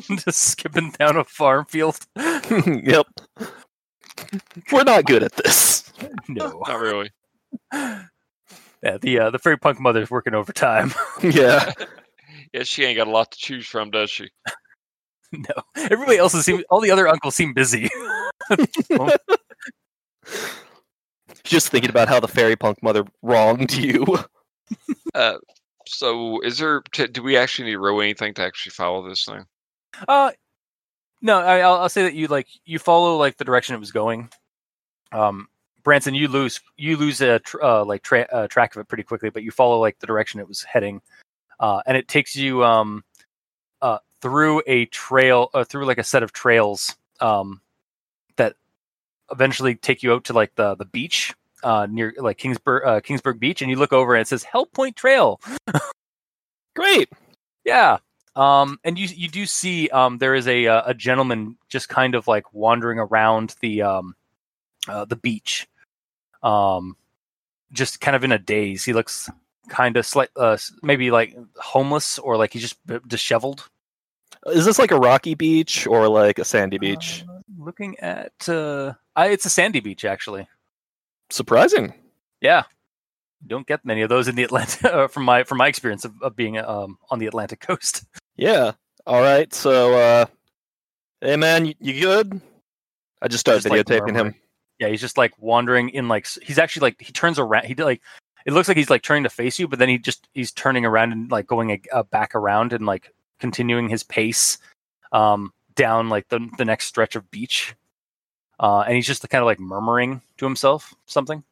[0.08, 1.98] Just skipping down a farm field.
[2.16, 3.06] yep.
[4.70, 5.92] We're not good at this.
[6.28, 6.62] No.
[6.68, 7.10] Not really.
[7.72, 10.92] Yeah, the uh, the fairy punk mother's working overtime.
[11.22, 11.72] yeah.
[12.52, 14.30] Yeah, she ain't got a lot to choose from, does she?
[15.32, 17.90] no, everybody else seems all the other uncles seem busy.
[21.44, 24.04] Just thinking about how the fairy punk mother wronged you.
[25.14, 25.36] Uh,
[25.86, 26.80] so is there?
[26.92, 29.44] T- do we actually need to roll anything to actually follow this thing?
[30.08, 30.32] Uh,
[31.20, 33.92] no, I, I'll, I'll say that you like you follow like the direction it was
[33.92, 34.30] going.
[35.12, 35.48] Um,
[35.84, 39.04] Branson, you lose you lose a tr- uh, like tra- uh, track of it pretty
[39.04, 41.00] quickly, but you follow like the direction it was heading,
[41.60, 43.04] uh, and it takes you um,
[43.82, 47.60] uh, through a trail, uh, through like a set of trails um,
[48.36, 48.56] that
[49.30, 53.40] eventually take you out to like the the beach uh, near like Kingsburg uh, Kingsburg
[53.40, 55.40] Beach, and you look over and it says Hell Point Trail.
[56.76, 57.08] Great.
[57.64, 57.98] Yeah.
[58.36, 62.14] Um, and you you do see um, there is a uh, a gentleman just kind
[62.14, 64.14] of like wandering around the um,
[64.88, 65.66] uh, the beach,
[66.42, 66.96] um,
[67.72, 68.84] just kind of in a daze.
[68.84, 69.30] He looks
[69.68, 73.68] kind of slight, uh, maybe like homeless or like he's just b- disheveled.
[74.46, 77.24] Is this like a rocky beach or like a sandy beach?
[77.64, 80.46] Looking at, uh, I, it's a sandy beach actually.
[81.30, 81.94] Surprising.
[82.40, 82.64] Yeah,
[83.46, 84.84] don't get many of those in the Atlantic.
[84.94, 88.04] Uh, from my from my experience of, of being um, on the Atlantic coast.
[88.36, 88.72] Yeah.
[89.06, 89.54] All right.
[89.54, 90.26] So, uh,
[91.20, 92.40] hey man, you, you good?
[93.22, 94.34] I just started Just, like, videotaping him.
[94.80, 97.66] Yeah, he's just like wandering in like he's actually like he turns around.
[97.66, 98.02] He did like
[98.44, 100.84] it looks like he's like turning to face you, but then he just he's turning
[100.84, 104.58] around and like going a, uh, back around and like continuing his pace
[105.12, 107.74] um down like the the next stretch of beach.
[108.60, 111.42] Uh, and he's just kind of like murmuring to himself something.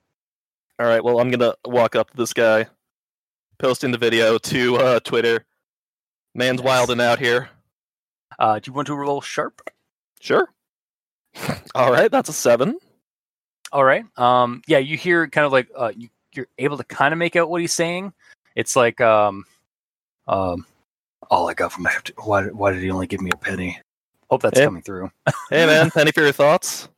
[0.78, 1.02] All right.
[1.02, 2.66] Well, I'm gonna walk up to this guy.
[3.58, 5.44] posting the video to uh, Twitter.
[6.34, 6.66] Man's Yes.
[6.66, 7.50] wilding out here.
[8.38, 9.60] Uh, do you want to roll sharp?
[10.20, 10.48] Sure.
[11.74, 12.78] All right, that's a seven.
[13.70, 14.04] All right.
[14.18, 17.36] Um, yeah, you hear kind of like uh, you, you're able to kind of make
[17.36, 18.12] out what he's saying.
[18.56, 19.44] It's like, um,
[20.26, 20.66] um,
[21.30, 21.94] all I got from my
[22.24, 23.78] why why did he only give me a penny?
[24.32, 24.64] Hope that's Yeah.
[24.64, 25.10] coming through.
[25.50, 26.88] Hey man, penny for your thoughts.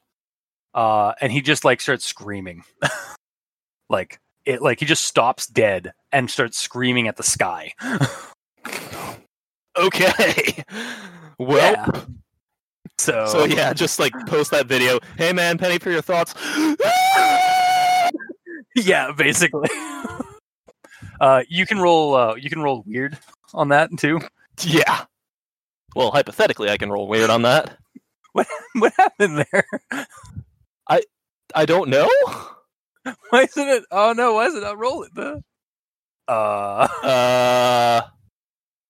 [0.72, 2.62] Uh, and he just like starts screaming,
[3.90, 7.72] like it, like he just stops dead and starts screaming at the sky.
[9.76, 10.62] Okay.
[11.40, 12.02] Well, Yeah.
[12.98, 15.00] So, so yeah, just like post that video.
[15.18, 16.32] Hey man, penny for your thoughts.
[18.76, 19.68] yeah, basically.
[21.20, 22.14] uh, you can roll.
[22.14, 23.18] Uh, you can roll weird
[23.52, 24.20] on that too.
[24.62, 25.06] yeah.
[25.94, 27.78] Well, hypothetically, I can roll weird on that.
[28.32, 29.64] What what happened there?
[30.90, 31.02] I
[31.54, 32.08] I don't know.
[33.30, 33.84] Why isn't it?
[33.92, 35.10] Oh no, why is it not rolling?
[35.14, 35.40] The
[36.26, 38.08] uh, Uh,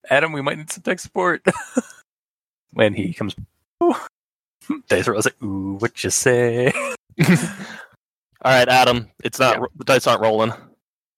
[0.08, 1.44] Adam, we might need some tech support
[2.72, 3.36] when he comes.
[4.88, 6.72] Dice rolls like, ooh, what you say?
[6.72, 7.36] all
[8.46, 9.10] right, Adam.
[9.22, 9.58] It's not.
[9.58, 9.66] Yeah.
[9.76, 10.52] The dice aren't rolling.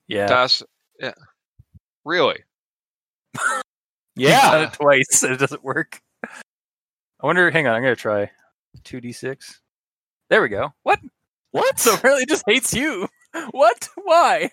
[0.08, 0.64] Yeah, Dice,
[0.98, 1.14] yeah.
[2.04, 2.38] Really?
[4.16, 4.50] He's Yeah.
[4.50, 6.00] done it twice and it doesn't work.
[6.24, 7.50] I wonder.
[7.50, 8.30] Hang on, I'm gonna try
[8.84, 9.60] two d six.
[10.28, 10.72] There we go.
[10.82, 10.98] What?
[11.52, 11.78] What?
[11.78, 13.08] So apparently it just hates you.
[13.50, 13.88] What?
[14.04, 14.50] Why?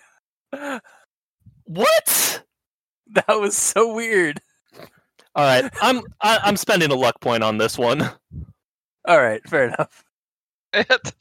[1.65, 2.43] what?
[3.13, 4.39] That was so weird.
[5.35, 8.01] All right, I'm I, I'm spending a luck point on this one.
[9.07, 10.03] All right, fair enough.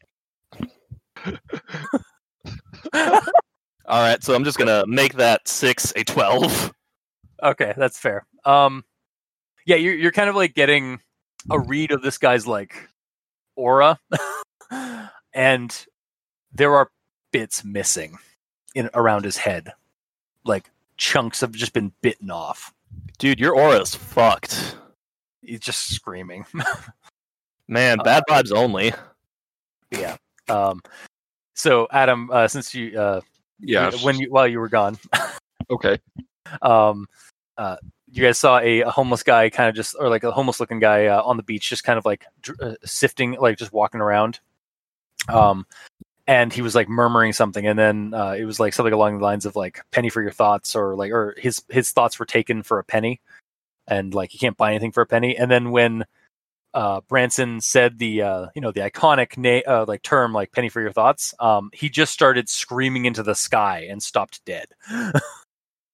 [2.94, 6.72] All right, so I'm just gonna make that six a twelve.
[7.42, 8.26] Okay, that's fair.
[8.44, 8.84] Um,
[9.66, 11.00] yeah, you're you're kind of like getting
[11.50, 12.88] a read of this guy's like
[13.56, 13.98] aura,
[15.32, 15.86] and
[16.52, 16.90] there are
[17.32, 18.18] bits missing
[18.74, 19.72] in around his head,
[20.44, 22.72] like chunks have just been bitten off.
[23.18, 24.76] Dude, your aura's fucked.
[25.42, 26.44] He's just screaming.
[27.68, 28.92] Man, Uh, bad vibes only.
[29.90, 30.16] yeah.
[30.48, 30.82] Um,
[31.54, 33.20] so Adam, uh, since you uh,
[33.60, 33.90] yeah.
[34.02, 34.98] when you while you were gone,
[35.70, 35.98] okay.
[36.60, 37.06] um,
[37.56, 37.76] uh,
[38.12, 40.78] you guys saw a, a homeless guy kind of just, or like a homeless looking
[40.78, 42.26] guy uh, on the beach, just kind of like
[42.60, 44.38] uh, sifting, like just walking around.
[45.28, 45.66] Um,
[46.26, 49.24] and he was like murmuring something, and then uh, it was like something along the
[49.24, 52.62] lines of like "penny for your thoughts," or like, or his his thoughts were taken
[52.62, 53.20] for a penny,
[53.88, 55.36] and like you can't buy anything for a penny.
[55.36, 56.04] And then when
[56.74, 60.80] uh, Branson said the uh, you know the iconic uh, like term like "penny for
[60.80, 64.68] your thoughts," um, he just started screaming into the sky and stopped dead.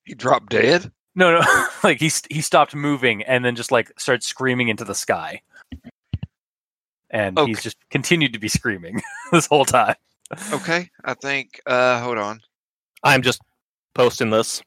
[0.09, 0.91] He dropped dead?
[1.19, 4.95] No, no, like he he stopped moving and then just like started screaming into the
[4.95, 5.43] sky,
[7.11, 9.03] and he's just continued to be screaming
[9.33, 9.97] this whole time.
[10.53, 10.91] Okay.
[11.05, 12.41] I think, uh, hold on.
[13.03, 13.41] I'm just
[13.95, 14.63] posting this.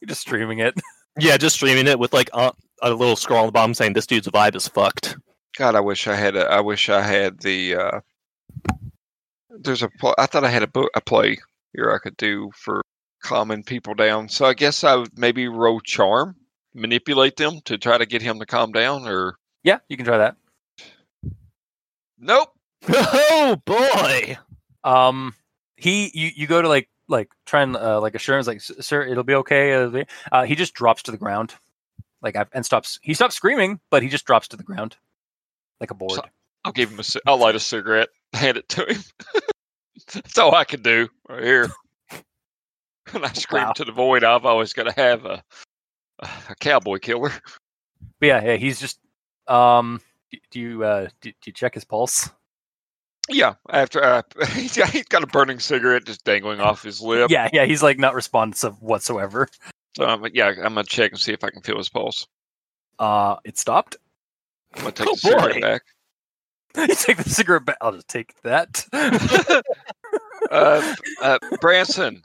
[0.00, 0.74] You're just streaming it.
[1.18, 4.06] Yeah, just streaming it with like uh, a little scroll on the bottom saying this
[4.06, 5.18] dude's vibe is fucked.
[5.58, 8.00] God, I wish I had a, I wish I had the, uh,
[9.50, 11.36] there's a, pl- I thought I had a book, a play
[11.74, 12.80] here I could do for
[13.22, 14.28] calming people down.
[14.28, 16.36] So I guess I would maybe roll charm,
[16.74, 20.18] manipulate them to try to get him to calm down or, Yeah, you can try
[20.18, 20.36] that.
[22.18, 22.48] nope.
[22.88, 24.36] Oh boy!
[24.84, 25.34] Um,
[25.76, 29.24] he you you go to like like try and uh, like assurance like sir it'll
[29.24, 30.04] be okay.
[30.30, 31.54] Uh, he just drops to the ground,
[32.22, 32.98] like I- and stops.
[33.02, 34.96] He stops screaming, but he just drops to the ground,
[35.80, 36.12] like a board.
[36.12, 36.24] So-
[36.64, 39.02] I'll give him a, ci- I'll light a cigarette, hand it to him.
[40.14, 41.68] That's all I can do right here.
[43.12, 43.72] When I scream Wow.
[43.72, 45.42] to the void, I've always got to have a,
[46.20, 47.32] a cowboy killer.
[48.20, 48.98] But yeah, yeah, he's just.
[49.48, 50.00] Um,
[50.30, 52.30] do, do you uh do, do you check his pulse?
[53.28, 54.22] Yeah, after uh,
[54.52, 57.30] he's got he's got a burning cigarette just dangling off his lip.
[57.30, 59.48] Yeah, yeah, he's like not responsive whatsoever.
[59.96, 62.26] So I'm yeah, I'm gonna check and see if I can feel his pulse.
[62.98, 63.96] Uh, it stopped.
[64.74, 65.82] I'm gonna take Oh, the cigarette back.
[66.88, 67.76] you take the cigarette back.
[67.80, 68.86] I'll just take that.
[70.50, 72.22] uh, uh, Branson,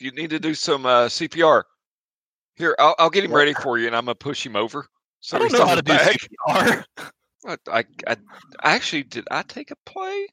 [0.00, 1.64] you need to do some uh, CPR.
[2.56, 4.86] Here, I'll, I'll get him ready for you, and I'm gonna push him over.
[5.20, 5.92] So I don't know how to do.
[5.92, 6.84] CPR.
[7.46, 8.16] I, I, I,
[8.62, 9.26] actually did.
[9.30, 10.26] I take a play.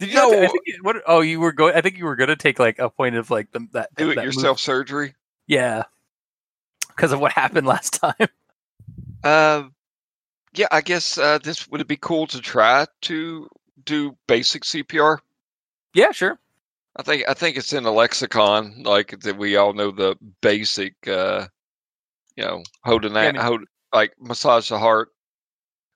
[0.00, 0.14] Did you?
[0.14, 0.48] not ta- I No.
[0.48, 0.96] think you- what?
[1.06, 1.74] Oh, you were going.
[1.74, 3.94] I think you were going to take like a point of like the, that.
[3.94, 4.34] Do it that move.
[4.34, 5.14] yourself surgery.
[5.46, 5.82] Yeah,
[6.88, 8.28] because of what happened last time.
[9.22, 9.64] Uh,
[10.54, 13.48] yeah, I guess uh, this would it be cool to try to
[13.84, 15.18] do basic CPR.
[15.94, 16.38] Yeah, sure.
[16.96, 20.94] I think I think it's in the lexicon, like that we all know the basic,
[21.08, 21.46] uh,
[22.36, 23.60] you know, holding Yeah, I that, mean- hold
[23.92, 25.08] like massage the heart.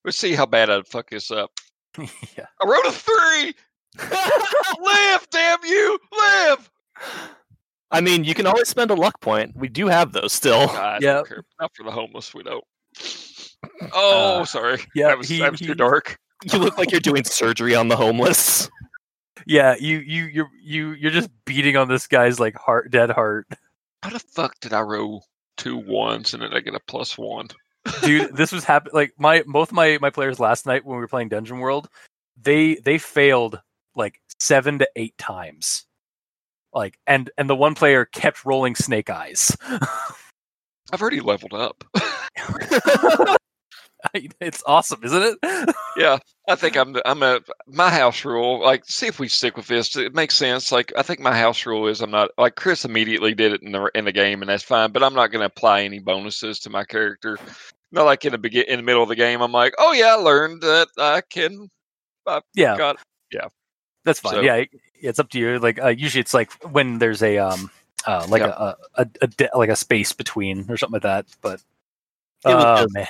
[0.04, 1.50] Let's see how bad I'd fuck this up.
[1.98, 2.46] yeah.
[2.62, 3.54] I wrote a three.
[4.80, 6.70] live, damn you, live.
[7.90, 9.56] I mean, you can always spend a luck point.
[9.56, 10.68] We do have those still.
[10.70, 11.22] I Yeah.
[11.28, 11.44] don't.
[11.60, 12.62] Not for the homeless, we don't.
[13.92, 14.78] Oh, Uh, sorry.
[14.94, 16.18] yeah, that was, he- that was he- too dark.
[16.52, 18.68] You look like you're doing surgery on the homeless.
[19.46, 23.46] Yeah, you you you you you're just beating on this guy's like heart, dead heart,
[24.02, 25.26] How the fuck did I roll
[25.56, 27.48] two ones and then I get a plus one?
[28.02, 28.32] dude.
[28.36, 31.28] this was happen like my both my my players last night when we were playing
[31.28, 31.88] Dungeon World,
[32.40, 33.60] they they failed
[33.94, 35.86] like seven to eight times,
[36.72, 39.56] like and and the one player kept rolling snake eyes.
[40.92, 41.84] I've already leveled up.
[44.40, 45.74] it's awesome, isn't it?
[45.96, 46.96] yeah, I think I'm.
[47.04, 48.60] I'm a my house rule.
[48.60, 49.96] Like, see if we stick with this.
[49.96, 50.70] It makes sense.
[50.72, 53.72] Like, I think my house rule is I'm not like Chris immediately did it in
[53.72, 54.92] the in the game, and that's fine.
[54.92, 57.38] But I'm not going to apply any bonuses to my character.
[57.92, 59.40] Not like in the begin in the middle of the game.
[59.40, 61.68] I'm like, oh yeah, I learned that I can.
[62.54, 62.96] yeah, Got
[63.32, 63.48] yeah.
[64.04, 64.34] that's fine.
[64.34, 65.58] so- Yeah, it- it's up to you.
[65.58, 67.70] Like uh, usually, it's like when there's a um
[68.06, 68.48] uh like Yeah.
[68.48, 71.26] a, a, a, a de- like a space between or something like that.
[71.40, 71.60] But
[72.44, 73.06] It was oh, just- man.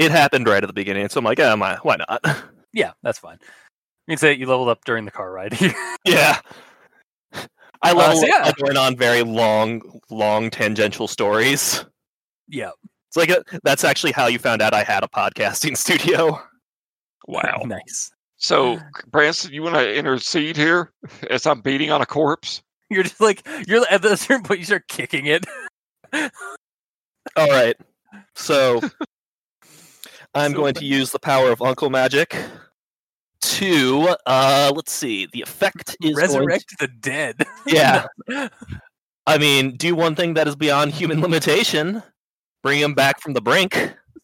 [0.00, 2.24] It happened right at the beginning, so I'm like, yeah, my, why not?
[2.72, 3.38] yeah, that's fine.
[4.06, 5.56] You can say you leveled up during the car ride.
[6.06, 6.40] yeah.
[7.82, 8.36] I Uh, leveled so yeah.
[8.48, 11.84] up by going on very long, long tangential stories.
[12.48, 12.70] yeah,
[13.08, 16.40] It's like a, that's actually how you found out I had a podcasting studio.
[17.28, 17.60] wow.
[17.66, 18.10] nice.
[18.38, 18.78] So,
[19.08, 20.92] Branson, you want to intercede here
[21.28, 22.62] as I'm beating on a corpse?
[22.88, 25.44] You're just like you're at a certain point you start kicking it.
[27.36, 27.76] All right.
[28.34, 28.80] So
[30.34, 32.36] I'm going to use the power of Uncle Magic
[33.42, 35.26] to uh let's see.
[35.32, 37.42] The effect is going to- Resurrect the dead.
[37.66, 38.06] yeah.
[39.26, 42.02] I mean, do one thing that is beyond human limitation.
[42.62, 43.74] Bring him back from the brink.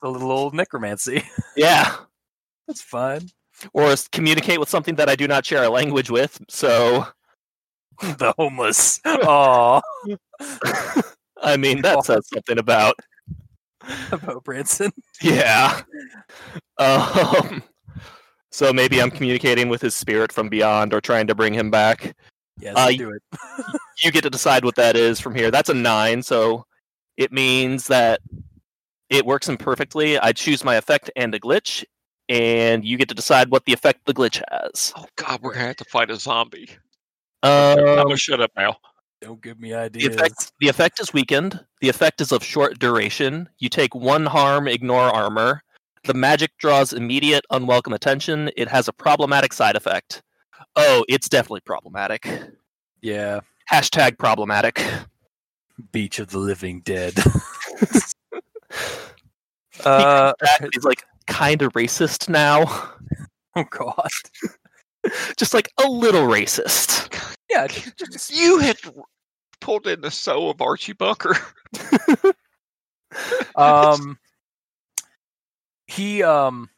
[0.03, 1.23] a little old necromancy.
[1.57, 1.95] Yeah.
[2.67, 3.29] That's fun.
[3.73, 6.39] Or communicate with something that I do not share a language with.
[6.49, 7.07] So
[8.01, 9.01] The homeless.
[9.05, 9.81] Oh,
[11.43, 12.97] I mean that says something about
[14.13, 14.91] about Branson.
[15.23, 15.81] Yeah.
[16.79, 17.63] Um,
[18.51, 22.15] so maybe I'm communicating with his spirit from beyond or trying to bring him back.
[22.59, 23.23] Yes, Uh, do it.
[24.03, 25.51] You get to decide what that is from here.
[25.51, 26.67] That's a nine, so
[27.17, 28.21] it means that
[29.09, 30.19] it works imperfectly.
[30.19, 31.83] I choose my effect and a glitch,
[32.29, 34.93] and you get to decide what the effect the glitch has.
[34.97, 36.69] Oh God, we're gonna have to fight a zombie.
[37.43, 38.77] I'm Um, gonna shut up now.
[39.21, 40.15] Don't give me the ideas.
[40.15, 41.65] effect the effect is weakened.
[41.81, 43.49] The effect is of short duration.
[43.59, 45.63] You take one harm, ignore armor.
[46.05, 48.51] The magic draws immediate unwelcome attention.
[48.57, 50.23] It has a problematic side effect.
[50.77, 52.29] Oh, it's definitely problematic.
[53.01, 53.41] Yeah,
[53.71, 54.85] Hashtag problematic.
[55.93, 57.15] Beach of the Living Dead.
[59.85, 60.33] uh,
[60.73, 62.63] He's like kind of racist now.
[63.57, 64.11] oh god.
[65.37, 67.13] Just like a little racist.
[67.49, 68.77] Yeah, just, You had
[69.61, 71.37] pulled in the soul of Archie Bunker.
[73.55, 74.19] um,
[75.87, 76.69] he um.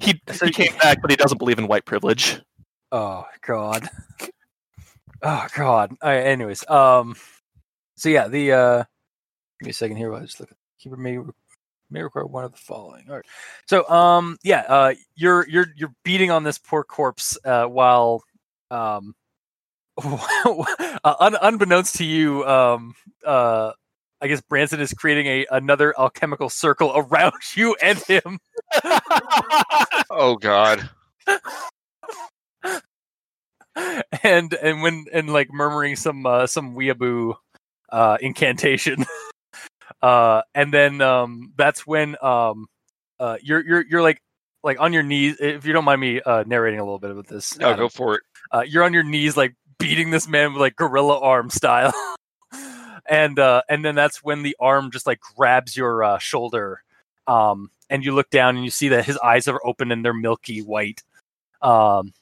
[0.00, 2.40] He, So he came back, but he doesn't believe in white privilege.
[2.92, 3.88] Oh god.
[5.22, 5.94] Oh god.
[6.00, 7.14] All right, anyways, um,
[7.96, 8.78] so yeah, the uh,
[9.60, 10.10] give me a second here.
[10.10, 10.50] While I just look.
[10.50, 11.18] At, keeper may
[11.90, 13.04] may require one of the following.
[13.08, 13.24] All right.
[13.66, 18.22] So um, yeah, uh, you're you're you're beating on this poor corpse uh, while
[18.70, 19.14] um,
[20.02, 23.72] uh, un- unbeknownst to you, um, uh.
[24.22, 28.38] I guess Branson is creating a another alchemical circle around you and him.
[30.10, 30.90] Oh God.
[34.22, 37.34] and and when and like murmuring some uh, some weeaboo
[37.90, 39.06] uh, incantation,
[40.02, 42.66] uh, and then um, that's when um,
[43.18, 44.22] uh, you're you're you're like
[44.62, 45.36] like on your knees.
[45.40, 47.78] If you don't mind me uh, narrating a little bit about this, No, Adam.
[47.80, 48.22] go for it.
[48.52, 51.92] uh, you're on your knees like beating this man with like gorilla arm style,
[53.08, 56.82] and uh, and then that's when the arm just like grabs your uh, shoulder,
[57.26, 60.12] um, and you look down and you see that his eyes are open and they're
[60.14, 61.02] milky white,
[61.62, 62.12] um,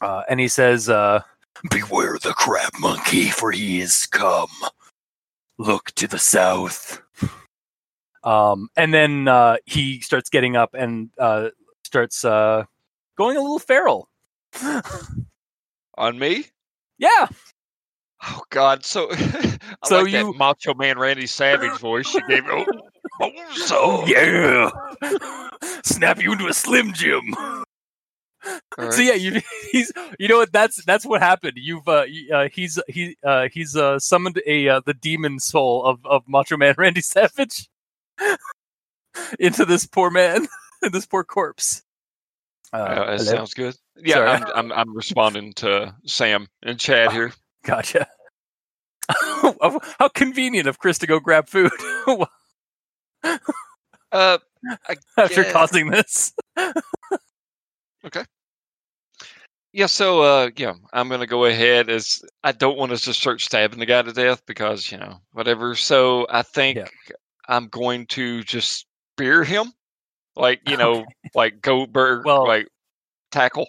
[0.00, 1.22] uh, and he says, uh,
[1.70, 4.48] "Beware the crab monkey, for he is come.
[5.60, 7.02] Look to the south."
[8.24, 11.50] Um, and then uh, he starts getting up and uh,
[11.84, 12.64] starts uh,
[13.16, 14.08] going a little feral.
[15.98, 16.46] On me?
[16.98, 17.28] yeah,
[18.22, 18.84] Oh God.
[18.84, 22.42] So, I So like you- that Macho Man Randy Savage voice she gave.
[22.48, 22.64] Oh,
[23.20, 24.70] oh, so yeah,
[25.82, 27.22] snap you into a slim jim.
[28.78, 29.40] All So yeah, you
[29.72, 31.54] he's you know what that's that's what happened.
[31.56, 36.04] You've uh, uh he's he uh he's uh summoned a uh, the demon soul of
[36.06, 37.68] of Macho Man Randy Savage
[39.38, 40.48] into this poor man,
[40.92, 41.82] this poor corpse.
[42.72, 43.74] Uh, Uh, that sounds good.
[43.96, 44.28] Yeah, Sorry.
[44.28, 47.32] I'm, I'm I'm responding to Sam and Chad here.
[47.64, 48.06] Gotcha.
[49.08, 51.72] how, convenient of Chris to go grab food
[54.12, 54.38] Uh,
[55.16, 56.32] after causing this.
[59.72, 59.86] Yeah.
[59.86, 63.78] So, uh, yeah, I'm gonna go ahead as I don't want us to start stabbing
[63.78, 65.74] the guy to death because you know whatever.
[65.74, 66.86] So I think Yeah.
[67.48, 69.72] I'm going to just spear him,
[70.36, 72.68] like you know, like Goldberg, Well- like
[73.30, 73.68] tackle.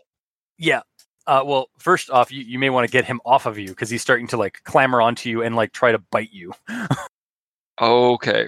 [0.58, 0.82] Yeah.
[1.28, 3.92] Uh, well, first off, you, you may want to get him off of you because
[3.92, 6.52] he's starting to like clamber onto you and like try to bite you.
[7.80, 8.48] Okay.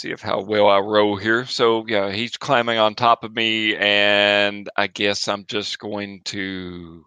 [0.00, 1.44] See if how well I roll here.
[1.44, 7.04] So yeah, he's climbing on top of me, and I guess I'm just going to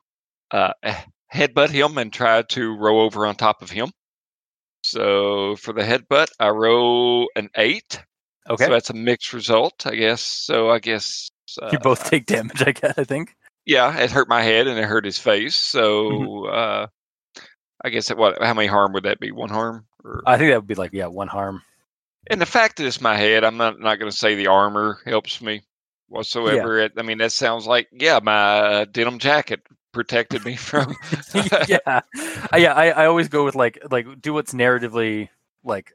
[0.52, 0.74] uh,
[1.34, 3.90] headbutt him and try to roll over on top of him.
[4.84, 8.00] So for the headbutt, I roll an eight.
[8.48, 8.66] Okay.
[8.66, 10.22] So that's a mixed result, I guess.
[10.22, 12.94] So I guess uh, you both take damage, I guess.
[12.96, 13.36] I think.
[13.66, 15.56] yeah, it hurt my head and it hurt his face.
[15.56, 16.54] So Mm-hmm.
[16.54, 16.88] uh,
[17.84, 18.40] I guess it, what?
[18.40, 19.32] How many harm would that be?
[19.32, 19.88] One harm?
[20.04, 20.22] Or...
[20.28, 21.64] I think that would be like yeah, one harm.
[22.28, 25.00] And the fact that it's my head, I'm not not going to say the armor
[25.06, 25.64] helps me
[26.08, 26.80] whatsoever.
[26.80, 29.62] It, I mean, that sounds like yeah, my uh, denim jacket
[29.92, 30.96] protected me from.
[31.68, 32.02] yeah, Uh,
[32.58, 32.74] yeah.
[32.74, 35.30] I, I always go with like like do what's narratively
[35.64, 35.94] like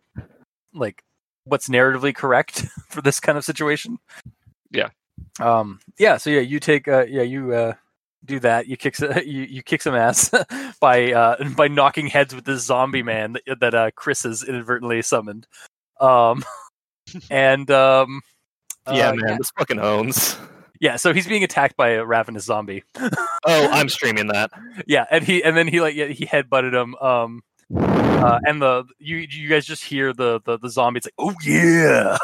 [0.75, 1.03] like
[1.45, 3.99] what's narratively correct for this kind of situation.
[4.71, 4.91] Yeah.
[5.41, 5.81] Um.
[5.99, 6.19] Yeah.
[6.19, 7.75] So yeah, you take uh yeah you uh
[8.25, 8.67] do that.
[8.67, 10.31] You kick you you kick some ass
[10.81, 15.01] by uh by knocking heads with this zombie man that, that uh Chris has inadvertently
[15.03, 15.47] summoned.
[16.01, 16.45] Um.
[17.31, 18.21] And um.
[18.93, 20.37] yeah, uh, man, this fucking owns.
[20.81, 22.85] Yeah, so he's being attacked by a ravenous zombie.
[23.01, 23.09] Oh,
[23.47, 24.53] I'm streaming that.
[24.87, 26.95] yeah, and he and then he like yeah, he headbutted him.
[26.97, 27.43] Um,
[27.77, 30.99] uh, and the you you guys just hear the the, the zombie.
[30.99, 32.17] It's like oh yeah,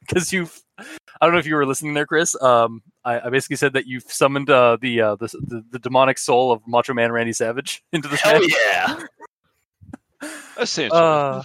[0.00, 0.84] because you've I
[1.22, 2.36] don't know if you were listening there, Chris.
[2.42, 6.18] Um, I, I basically said that you've summoned uh, the, uh, the the the demonic
[6.18, 8.48] soul of Macho Man Randy Savage into this Hell man.
[8.50, 10.28] yeah!
[10.58, 11.42] Essentially, Uh,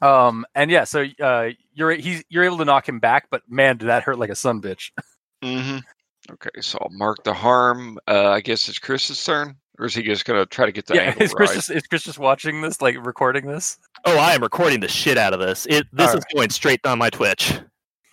[0.00, 3.76] um, and yeah, so uh, you're he's you're able to knock him back, but man,
[3.76, 4.90] did that hurt like a sun bitch.
[5.42, 5.78] hmm
[6.30, 7.98] Okay, so I'll mark the harm.
[8.06, 10.86] Uh, I guess it's Chris's turn, or is he just going to try to get
[10.86, 11.54] the yeah, angle is Chris right?
[11.56, 13.78] just is Chris just watching this, like recording this?
[14.04, 15.66] Oh, I am recording the shit out of this.
[15.66, 17.58] It this All is going straight on my Twitch.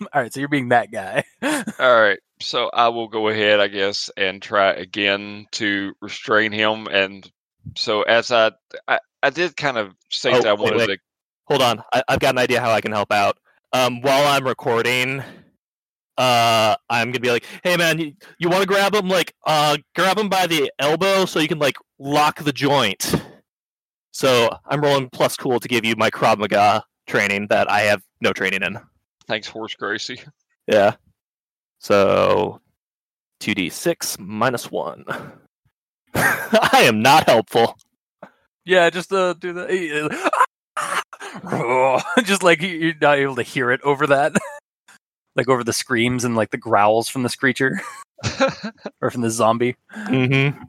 [0.00, 1.22] All right, so you're being that guy.
[1.42, 6.86] All right, so I will go ahead, I guess, and try again to restrain him.
[6.90, 7.30] And
[7.76, 8.52] so as I,
[8.88, 10.86] I, I did kind of say Oh, that I wait, wanted wait.
[10.86, 10.98] to.
[11.48, 13.38] Hold on, I, I've got an idea how I can help out.
[13.72, 15.22] Um, while I'm recording,
[16.18, 19.08] uh, I'm gonna be like, "Hey, man, you, you want to grab him?
[19.08, 23.14] Like, uh, grab him by the elbow so you can like lock the joint."
[24.12, 28.02] So I'm rolling plus cool to give you my Krav Maga training that I have
[28.20, 28.78] no training in.
[29.26, 30.20] Thanks, Horse Gracie.
[30.66, 30.96] Yeah.
[31.78, 32.60] So,
[33.40, 35.04] two d six minus one.
[36.14, 37.78] I am not helpful.
[38.64, 39.66] Yeah, just uh, do the
[42.24, 44.32] just like you- you're not able to hear it over that,
[45.36, 47.80] like over the screams and like the growls from the screecher
[49.00, 49.76] or from the zombie.
[49.94, 50.60] Mm-hmm.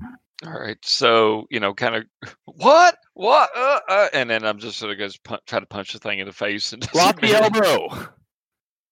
[0.47, 2.03] All right, so you know, kind of
[2.45, 5.65] what, what, uh, uh, and then I'm just sort of going to pun- try to
[5.65, 8.07] punch the thing in the face and Lock the elbow.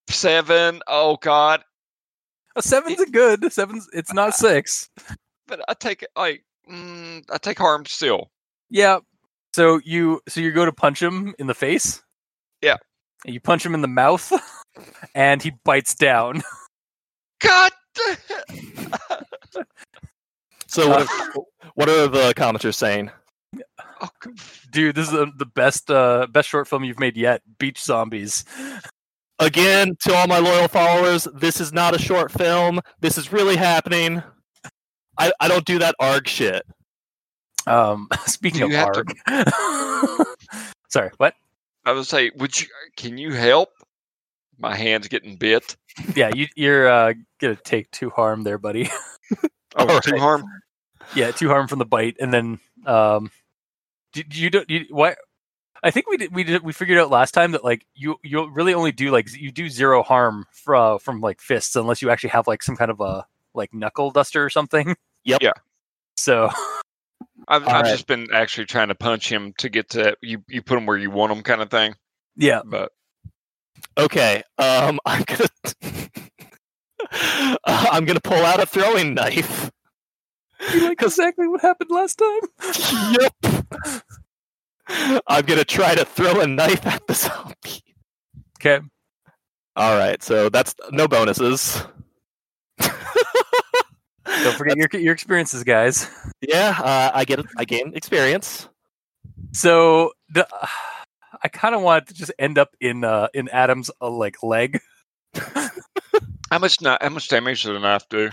[0.10, 0.82] seven.
[0.88, 1.64] Oh God,
[2.58, 3.52] A seven's a good.
[3.54, 4.90] Seven's it's not six.
[5.48, 8.30] but I take it like mm, I take harm still.
[8.70, 9.00] Yeah.
[9.58, 12.04] So you so you go to punch him in the face.
[12.62, 12.76] Yeah.
[13.26, 14.32] And you punch him in the mouth,
[15.16, 16.44] and he bites down.
[17.42, 17.72] God.
[20.70, 21.34] So, what are,
[21.76, 23.10] what are the commenters saying?
[24.02, 24.10] Oh,
[24.70, 27.42] Dude, this is the, the best uh best short film you've made yet.
[27.58, 28.44] Beach zombies.
[29.40, 32.82] Again, to all my loyal followers, this is not a short film.
[33.00, 34.22] This is really happening.
[35.18, 36.64] I, I don't do that ARG shit.
[37.68, 40.36] Um, speaking of you to-
[40.90, 41.36] Sorry, what?
[41.86, 42.68] I was say, would you?
[42.96, 43.70] Can you help?
[44.58, 45.76] My hand's getting bit.
[46.16, 48.90] Yeah, you, you're uh, gonna take two harm there, buddy.
[49.80, 50.44] Oh, All two harm.
[51.14, 53.30] yeah, two harm from the bite, and then um,
[54.14, 55.18] do, do you do you, what?
[55.84, 58.50] I think we did, we did we figured out last time that like you you
[58.50, 62.30] really only do like you do zero harm from from like fists unless you actually
[62.32, 64.96] have like some kind of a like knuckle duster or something.
[65.26, 65.44] Yep.
[65.44, 65.52] Yeah.
[66.16, 66.50] So
[67.48, 67.86] I've, I've right.
[67.86, 70.44] just been actually trying to punch him to get to you.
[70.50, 71.96] You put him where you want him, kind of thing.
[72.36, 72.92] yeah, But
[73.98, 75.50] Okay, um, I'm gonna
[77.12, 77.58] uh,
[77.92, 79.72] I'm gonna pull out a throwing knife.
[80.74, 83.16] You like exactly what happened last time.
[83.20, 83.64] yep.
[85.28, 87.84] I'm gonna try to throw a knife at the zombie.
[88.60, 88.80] Okay,
[89.76, 91.84] All right, so that's no bonuses.
[94.44, 96.10] Don't forget your your experiences, guys.
[96.42, 98.68] Yeah, uh, I get I gain experience.
[99.54, 100.48] So the,
[101.44, 104.80] I kind of wanted to just end up in uh, in Adam's uh, like leg.
[106.50, 108.30] How much kni- how much damage did the knife do?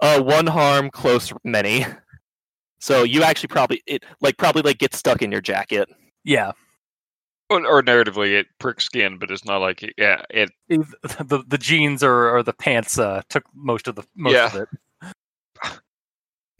[0.00, 1.84] Uh, one harm, close many.
[2.80, 5.88] So you actually probably it like probably like get stuck in your jacket.
[6.24, 6.52] Yeah,
[7.50, 10.50] Or, or narratively, it pricks skin, but it's not like yeah, it.
[10.68, 14.46] the the jeans or, or the pants uh, took most of the most Yeah.
[14.46, 14.68] of it.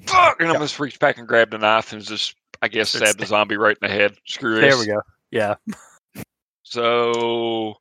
[0.07, 0.41] Fuck!
[0.41, 3.27] And I almost reached back and grabbed a knife and just, I guess, stabbed the
[3.27, 4.17] zombie right in the head.
[4.25, 4.61] Screw it.
[4.61, 4.81] There this.
[4.81, 5.03] we go.
[5.31, 5.55] Yeah,
[6.63, 7.75] So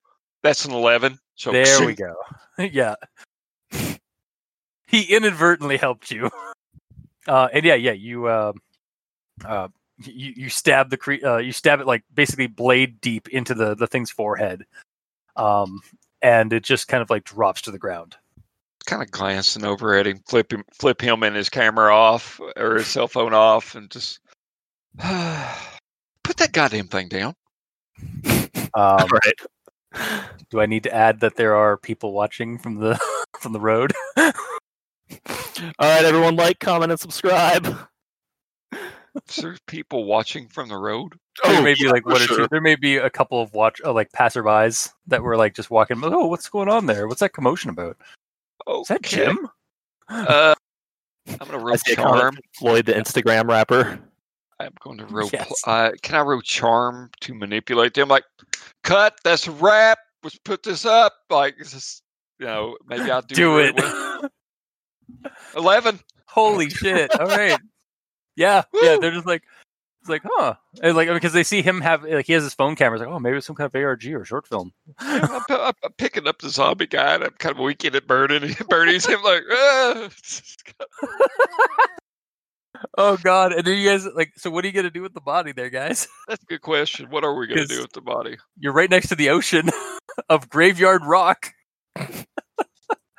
[0.44, 1.20] that's an eleven.
[1.36, 2.16] So there we go.
[2.58, 2.96] yeah,
[4.88, 6.30] he inadvertently helped you.
[7.28, 8.54] Uh, and yeah, yeah, you uh,
[9.44, 9.68] uh,
[10.06, 13.76] you you stab the cre- uh, you stab it like basically blade deep into the
[13.76, 14.66] the thing's forehead,
[15.36, 15.82] um,
[16.22, 18.16] and it just kind of like drops to the ground.
[18.88, 22.76] Kind of glancing over at him, flip him, flip him and his camera off or
[22.76, 24.20] his cell phone off, and just
[24.98, 27.36] put that goddamn thing down.
[28.74, 29.40] Um, right.
[30.50, 33.00] do I need to add that there are people watching from the
[33.40, 33.94] from the road?
[34.18, 34.32] All
[35.80, 37.66] right, everyone, like, comment, and subscribe.
[39.30, 41.18] Is there people watching from the road?
[41.44, 42.38] there may be like for one or sure.
[42.38, 42.48] two.
[42.52, 46.00] There may be a couple of watch uh, like passerbys that were like just walking.
[46.04, 47.08] Oh, what's going on there?
[47.08, 47.98] What's that commotion about?
[48.68, 49.48] Oh, Is that Jim?
[50.10, 50.54] Uh,
[51.28, 52.38] I'm gonna I roll see a comment charm.
[52.58, 54.00] Floyd, the Instagram rapper.
[54.60, 55.30] I'm going to roll.
[55.32, 55.54] Yes.
[55.66, 58.08] Uh, can I roll charm to manipulate them?
[58.08, 58.24] Like,
[58.84, 59.16] cut.
[59.24, 60.00] That's a wrap.
[60.24, 61.14] Let's put this up.
[61.30, 62.02] Like, just,
[62.40, 63.76] you know, maybe I'll do, Do it.
[63.76, 64.32] with-
[65.56, 66.00] Eleven.
[66.28, 67.18] Holy shit!
[67.20, 67.58] All right.
[68.36, 68.98] Yeah, yeah.
[69.00, 69.44] They're just like,
[70.08, 70.56] it's like, huh?
[70.82, 72.98] And like because they see him have like he has his phone camera.
[72.98, 74.72] It's like, oh, maybe it's some kind of ARG or short film.
[75.00, 78.56] I'm, I'm, I'm picking up the zombie guy, and I'm kind of winking at Burden.
[78.70, 80.10] Bernie's him like, ah.
[82.98, 83.54] Oh god!
[83.54, 85.70] And then you guys like, so what are you gonna do with the body there,
[85.70, 86.08] guys?
[86.28, 87.10] That's a good question.
[87.10, 88.38] What are we gonna do with the body?
[88.58, 89.70] You're right next to the ocean
[90.30, 91.54] of Graveyard Rock.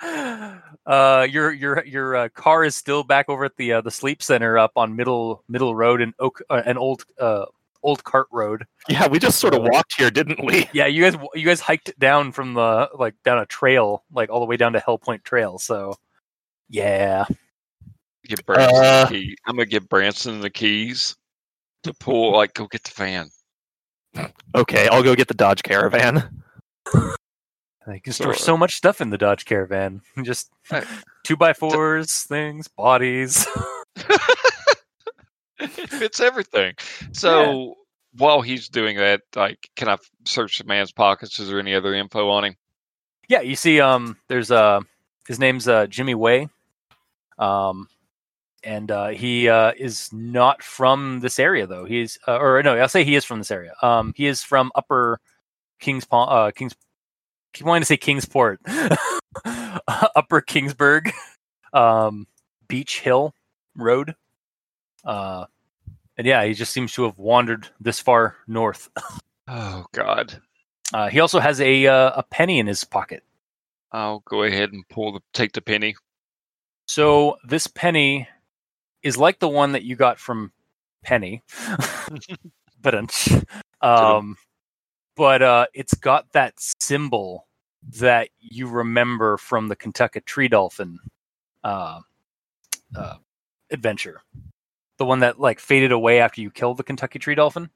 [0.02, 4.22] Uh, your your your uh, car is still back over at the uh, the sleep
[4.22, 7.46] center up on Middle Middle Road and Oak uh, and Old uh,
[7.82, 8.64] Old Cart Road.
[8.88, 10.68] Yeah, we just sort of walked here, didn't we?
[10.72, 14.40] Yeah, you guys you guys hiked down from the like down a trail like all
[14.40, 15.58] the way down to Hell Point Trail.
[15.58, 15.94] So
[16.68, 17.24] yeah,
[18.28, 19.36] Give Branson Uh, the key.
[19.46, 21.16] I'm going to give Branson the keys
[21.84, 22.32] to pull.
[22.32, 23.30] Like, go get the fan.
[24.54, 26.42] Okay, I'll go get the Dodge Caravan.
[27.94, 30.02] you can So, store so much stuff in the Dodge Caravan.
[30.22, 30.84] Just Right.
[31.24, 33.46] two by fours, things, bodies.
[35.58, 36.74] it fits everything.
[37.12, 37.76] So
[38.16, 41.38] while he's doing that, like, can I search the man's pockets?
[41.38, 42.56] Is there any other info on him?
[43.28, 44.80] Yeah, you see, um, there's uh,
[45.26, 46.48] his name's uh, Jimmy Way,
[47.38, 47.88] um,
[48.64, 51.84] and uh, he uh, is not from this area though.
[51.84, 53.74] He's uh, or no, I'll say he is from this area.
[53.82, 55.20] Um, he is from Upper
[55.78, 56.74] Kings Pond, uh, Kings.
[57.52, 58.60] Keep wanting to say Kingsport,
[59.46, 61.12] Upper Kingsburg,
[61.72, 62.26] um,
[62.68, 63.34] Beach Hill
[63.74, 64.14] Road.
[65.04, 65.46] Uh,
[66.16, 68.90] and yeah, he just seems to have wandered this far north.
[69.50, 70.42] Oh God.
[70.92, 73.24] Uh, he also has a uh, a penny in his pocket.
[73.92, 75.96] I'll go ahead and pull the take the penny.
[76.86, 78.28] So this penny
[79.02, 80.52] is like the one that you got from
[81.02, 81.42] Penny,
[82.82, 82.94] but
[83.80, 84.36] um,
[85.18, 87.48] but uh, it's got that symbol
[87.98, 91.00] that you remember from the Kentucky Tree Dolphin
[91.64, 92.00] uh,
[92.94, 93.16] uh,
[93.72, 94.22] adventure,
[94.96, 97.68] the one that like faded away after you killed the Kentucky Tree Dolphin.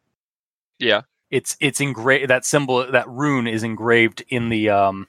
[0.79, 1.03] Yeah.
[1.33, 2.31] It's it's engraved.
[2.31, 5.09] That symbol, that rune, is engraved in the um,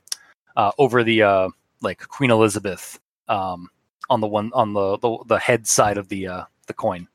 [0.56, 1.50] uh, over the uh,
[1.82, 3.70] like Queen Elizabeth um,
[4.10, 7.08] on the one on the, the the head side of the uh, the coin.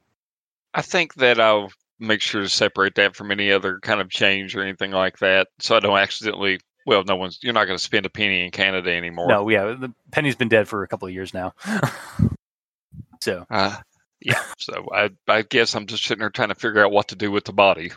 [0.74, 4.55] I think that I'll make sure to separate that from any other kind of change
[4.57, 6.61] or anything like that, so I don't accidentally.
[6.86, 7.38] Well, no one's.
[7.42, 9.28] You're not going to spend a penny in Canada anymore.
[9.28, 11.53] No, yeah, the penny's been dead for a couple of years now.
[13.20, 13.76] so Uh,
[14.20, 14.42] yeah.
[14.59, 17.30] So I, I guess I'm just sitting there trying to figure out what to do
[17.30, 17.92] with the body.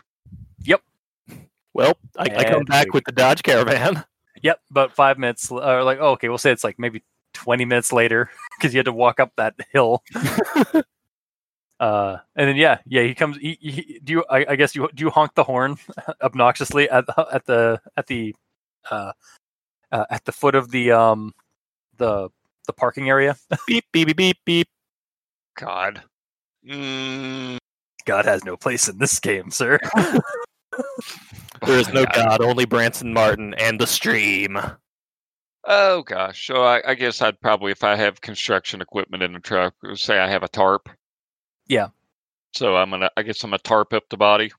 [0.60, 0.82] Yep.
[1.74, 4.04] Well, I, I come back with the Dodge Caravan.
[4.42, 7.64] Yep, about five minutes, l- or like, oh, okay, we'll say it's like maybe 20
[7.64, 8.28] minutes later
[8.58, 10.02] because you had to walk up that hill.
[11.82, 13.36] Uh, and then, yeah, yeah, he comes.
[13.38, 15.76] He, he, do you, I, I guess you, do you honk the horn
[16.22, 18.36] obnoxiously at, the- at the, at the,
[18.88, 19.12] uh,
[19.90, 21.32] uh, at the foot of the, um,
[21.96, 22.28] the,
[22.68, 23.36] the parking area?
[23.66, 24.68] beep, beep, beep, beep, beep.
[25.58, 26.02] God.
[26.64, 27.58] Mm,
[28.04, 29.80] God has no place in this game, sir.
[31.66, 32.14] There is no God.
[32.14, 34.56] God, only Branson Martin and the stream.
[35.64, 36.46] Oh gosh.
[36.46, 40.18] So I, I guess I'd probably, if I have construction equipment in the truck, say
[40.20, 40.88] I have a tarp.
[41.72, 41.88] Yeah.
[42.54, 43.08] So I'm gonna.
[43.16, 44.52] I guess I'm gonna tarp up the body.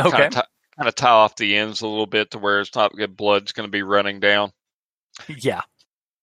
[0.00, 0.10] Okay.
[0.10, 0.46] Kind of, tie,
[0.76, 3.52] kind of tie off the ends a little bit to where it's not good blood's
[3.52, 4.50] going to be running down.
[5.28, 5.62] Yeah.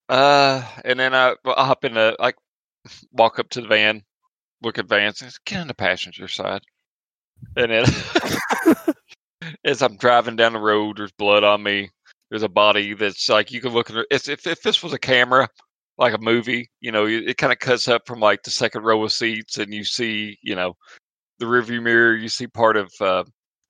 [0.09, 2.35] Uh, and then I I hop in the like
[3.13, 4.03] walk up to the van,
[4.61, 6.61] look at Vance, get on the passenger side.
[7.55, 7.85] And then
[9.65, 11.89] as I'm driving down the road, there's blood on me.
[12.29, 14.07] There's a body that's like you can look at it.
[14.11, 15.47] It's, if if this was a camera,
[15.97, 18.83] like a movie, you know, it, it kind of cuts up from like the second
[18.83, 20.75] row of seats, and you see, you know,
[21.39, 22.15] the rearview mirror.
[22.15, 23.23] You see part of uh,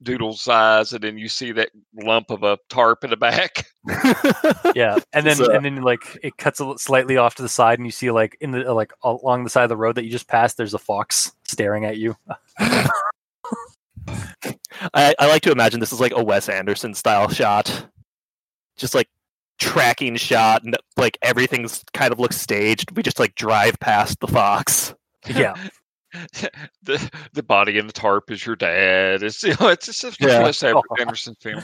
[0.03, 1.69] Doodle's eyes, and then you see that
[2.01, 3.65] lump of a tarp in the back.
[4.76, 4.97] Yeah.
[5.13, 7.78] And then So- and then like it cuts a little slightly off to the side,
[7.80, 10.09] and you see like in the like along the side of the road that you
[10.09, 12.15] just passed, there's a fox staring at you.
[14.93, 17.86] I, I like to imagine this is like a Wes Anderson style shot,
[18.76, 19.07] just like
[19.60, 22.95] tracking shot, and like everything's kind of looks staged.
[22.95, 24.93] We just like drive past the fox.
[25.28, 25.56] Yeah.
[26.84, 29.24] the the body in the tarp is your dad.
[29.24, 30.43] It's you know, it's just a Yeah.
[30.43, 31.64] Wes Ander- Anderson film.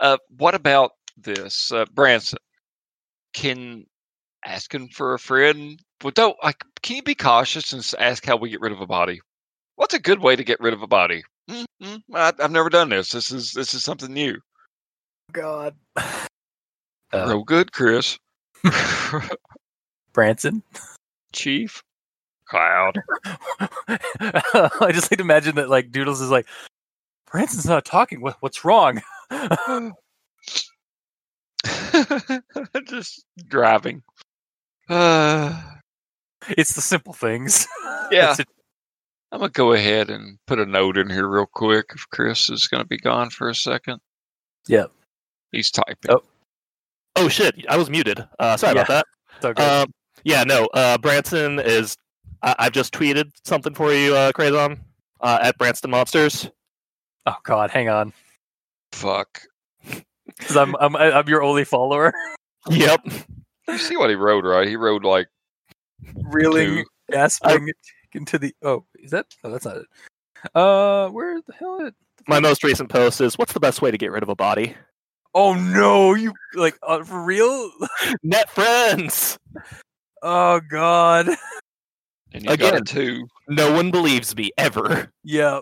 [0.00, 2.38] Uh, what about this, uh, Branson?
[3.32, 3.86] Can
[4.44, 5.80] asking for a friend?
[6.02, 6.62] Well, don't like.
[6.82, 9.20] Can you be cautious and ask how we get rid of a body?
[9.76, 11.24] What's a good way to get rid of a body?
[11.50, 13.10] Mm, mm, I, I've never done this.
[13.10, 14.38] This is this is something new.
[15.32, 15.74] God.
[17.12, 18.18] Real good, Chris.
[20.12, 20.62] Branson.
[21.32, 21.82] Chief.
[22.48, 22.98] Cloud.
[23.88, 26.46] I just like to imagine that like Doodles is like
[27.30, 28.20] Branson's not talking.
[28.20, 29.02] What what's wrong?
[32.86, 34.02] Just driving.
[34.88, 35.62] Uh,
[36.48, 37.66] it's the simple things.
[38.10, 38.26] Yeah.
[38.28, 38.48] That's it.
[39.30, 41.90] I'm gonna go ahead and put a note in here real quick.
[41.94, 44.00] If Chris is gonna be gone for a second.
[44.68, 44.90] Yep.
[45.52, 46.10] He's typing.
[46.10, 46.22] Oh.
[47.18, 47.64] Oh shit!
[47.68, 48.24] I was muted.
[48.38, 48.82] Uh, sorry Yeah.
[48.82, 49.06] about that.
[49.36, 49.60] It's good.
[49.60, 49.92] Um,
[50.24, 50.66] yeah, no.
[50.74, 51.96] Uh, Branson is.
[52.42, 54.78] I, I've just tweeted something for you, uh, Crazon,
[55.20, 56.50] uh, at Branston Monsters.
[57.26, 58.12] oh God, hang on.
[58.92, 59.42] Fuck.
[60.26, 62.12] Because I'm, I'm I'm your only follower.
[62.70, 63.00] Yep.
[63.68, 64.66] You see what he wrote, right?
[64.68, 65.28] He wrote like
[66.14, 66.84] Reeling, two.
[67.10, 67.70] gasping
[68.12, 68.54] into the.
[68.62, 69.26] Oh, is that?
[69.42, 69.86] Oh, that's not it.
[70.54, 71.80] Uh, where the hell?
[71.86, 71.94] It?
[72.26, 74.74] My most recent post is, "What's the best way to get rid of a body?"
[75.34, 76.14] Oh no!
[76.14, 77.70] You like uh, for real?
[78.22, 79.38] Net friends.
[80.22, 81.28] Oh God.
[82.32, 83.26] and you got a two.
[83.48, 85.12] No one believes me ever.
[85.24, 85.60] Yeah.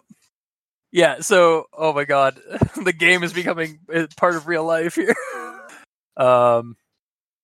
[0.92, 2.40] Yeah, so oh my god,
[2.84, 5.14] the game is becoming uh, part of real life here.
[6.16, 6.76] um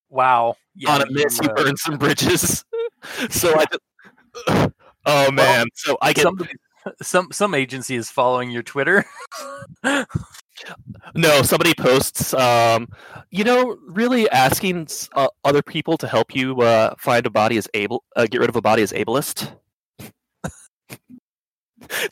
[0.08, 0.54] wow.
[0.74, 2.64] Yeah, On a miss, you, you uh, burn some bridges.
[3.30, 3.64] so I.
[3.66, 4.70] Just,
[5.04, 5.66] oh man!
[5.74, 6.38] So I get some
[7.00, 9.04] some some agency is following your Twitter.
[9.82, 10.06] no.
[11.42, 12.32] Somebody posts.
[12.34, 12.88] Um,
[13.30, 17.68] you know, really asking uh, other people to help you uh, find a body is
[17.74, 19.52] able, uh, get rid of a body is ableist.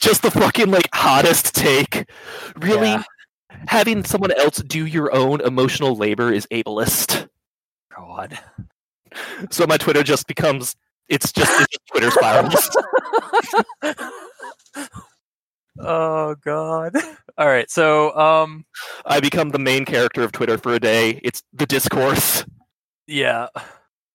[0.01, 2.09] Just the fucking like hottest take.
[2.57, 3.03] Really, Yeah.
[3.69, 7.29] having someone else do your own emotional labor is ableist.
[7.97, 8.39] God.
[9.51, 10.77] So my Twitter just becomes
[11.09, 12.77] it's just it's just Twitter spirals.
[15.79, 16.95] oh god.
[17.39, 18.65] All right, so um
[19.07, 21.21] I become the main character of Twitter for a day.
[21.23, 22.45] It's the discourse.
[23.07, 23.49] yeah.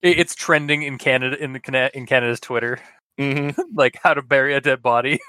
[0.01, 2.79] It- It's trending in Canada in the in Canada's Twitter,
[3.17, 5.19] hmm like how to bury a dead body.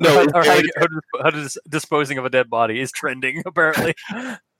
[0.00, 2.80] No, or, or how, to, how, to, how to dis- disposing of a dead body
[2.80, 3.94] is trending apparently.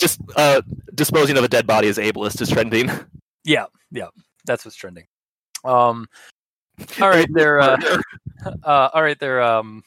[0.00, 0.62] just uh,
[0.94, 2.90] disposing of a dead body is ableist is trending.
[3.44, 4.08] Yeah, yeah,
[4.46, 5.06] that's what's trending.
[5.64, 6.06] Um,
[7.00, 7.60] all right, there.
[7.60, 7.76] Uh,
[8.62, 9.42] uh, all right, there.
[9.42, 9.82] Um,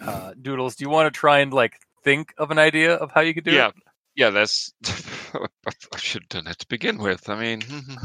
[0.00, 3.20] uh, Doodles, do you want to try and like think of an idea of how
[3.20, 3.70] you could do yeah.
[4.16, 4.72] Yeah, that's
[5.34, 7.28] I should have done that to begin with.
[7.28, 7.62] I mean?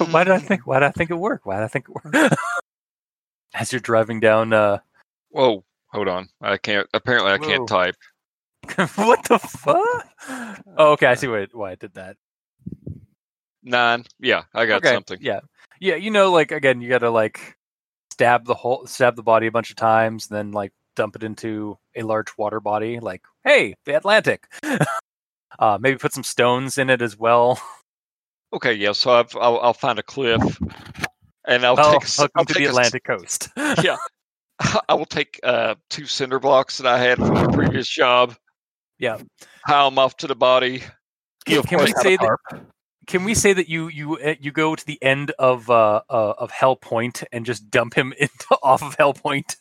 [0.10, 0.66] Why did I think?
[0.66, 1.46] Why did I think it worked?
[1.46, 2.36] Why did I think it worked?
[3.54, 4.80] As you're driving down, uh,
[5.30, 6.30] Whoa, hold on.
[6.42, 7.48] I can't apparently I Whoa.
[7.48, 7.96] can't type.
[8.96, 10.08] what the fuck?
[10.78, 12.18] Oh, okay, I see why why I did that.
[13.64, 14.06] Nine.
[14.20, 15.20] Yeah, I got okay, something.
[15.22, 15.42] Yeah,
[15.80, 15.96] yeah.
[15.96, 17.56] You know, like again, you got to like
[18.20, 21.78] stab the whole stab the body a bunch of times, then like dump it into
[21.96, 23.00] a large water body.
[23.00, 24.44] Like, hey, the Atlantic.
[25.60, 27.62] uh, maybe put some stones in it as well.
[28.52, 28.92] Okay, yeah.
[28.92, 30.42] So I've, I'll I'll find a cliff,
[31.48, 32.02] and I'll Oh, take.
[32.02, 33.48] a s- welcome I'll to take the a Atlantic coast.
[33.84, 33.96] yeah,
[34.90, 38.36] I will take uh, two cinder blocks that I had from a previous job.
[38.98, 39.20] Yeah.
[39.66, 40.84] pile them off to the body.
[41.48, 42.38] Of Can we say that-.
[43.10, 46.34] Can we say that you you uh, you go to the end of uh, uh
[46.38, 49.56] of Hell Point and just dump him into off of Hell Point?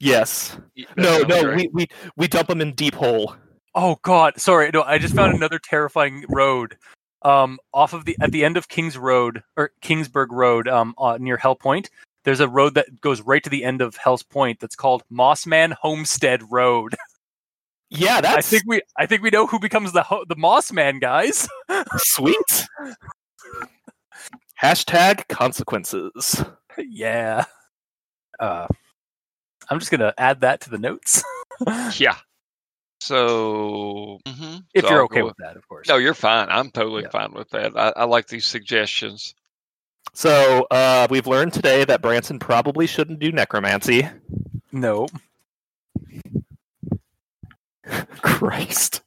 [0.00, 0.56] Yes.
[0.96, 1.70] No, no, great.
[1.74, 1.86] we, we
[2.16, 3.36] we dump him in deep hole.
[3.74, 4.70] Oh God, sorry.
[4.72, 6.78] No, I just found another terrifying road.
[7.20, 11.18] Um, off of the at the end of Kings Road or Kingsburg Road, um, uh,
[11.20, 11.90] near Hell Point.
[12.24, 15.74] There's a road that goes right to the end of Hell's Point that's called Mossman
[15.74, 16.94] Homestead Road.
[17.90, 20.98] Yeah, I think we I think we know who becomes the ho- the Moss Man,
[20.98, 21.46] guys.
[21.98, 22.66] sweet.
[24.62, 26.44] Hashtag consequences.
[26.78, 27.44] yeah.
[28.40, 28.66] Uh,
[29.70, 31.22] I'm just gonna add that to the notes
[31.98, 32.16] Yeah.
[33.00, 34.64] So, mhm.
[34.72, 35.88] if So you're I'll okay go with that, of course.
[35.88, 36.48] No, you're fine.
[36.48, 37.10] I'm totally Yeah.
[37.10, 37.76] fine with that.
[37.76, 39.34] I, I like these suggestions.
[40.14, 44.08] So uh, we've learned today that Branson probably shouldn't do necromancy.
[44.72, 45.06] No.
[48.22, 49.02] Christ.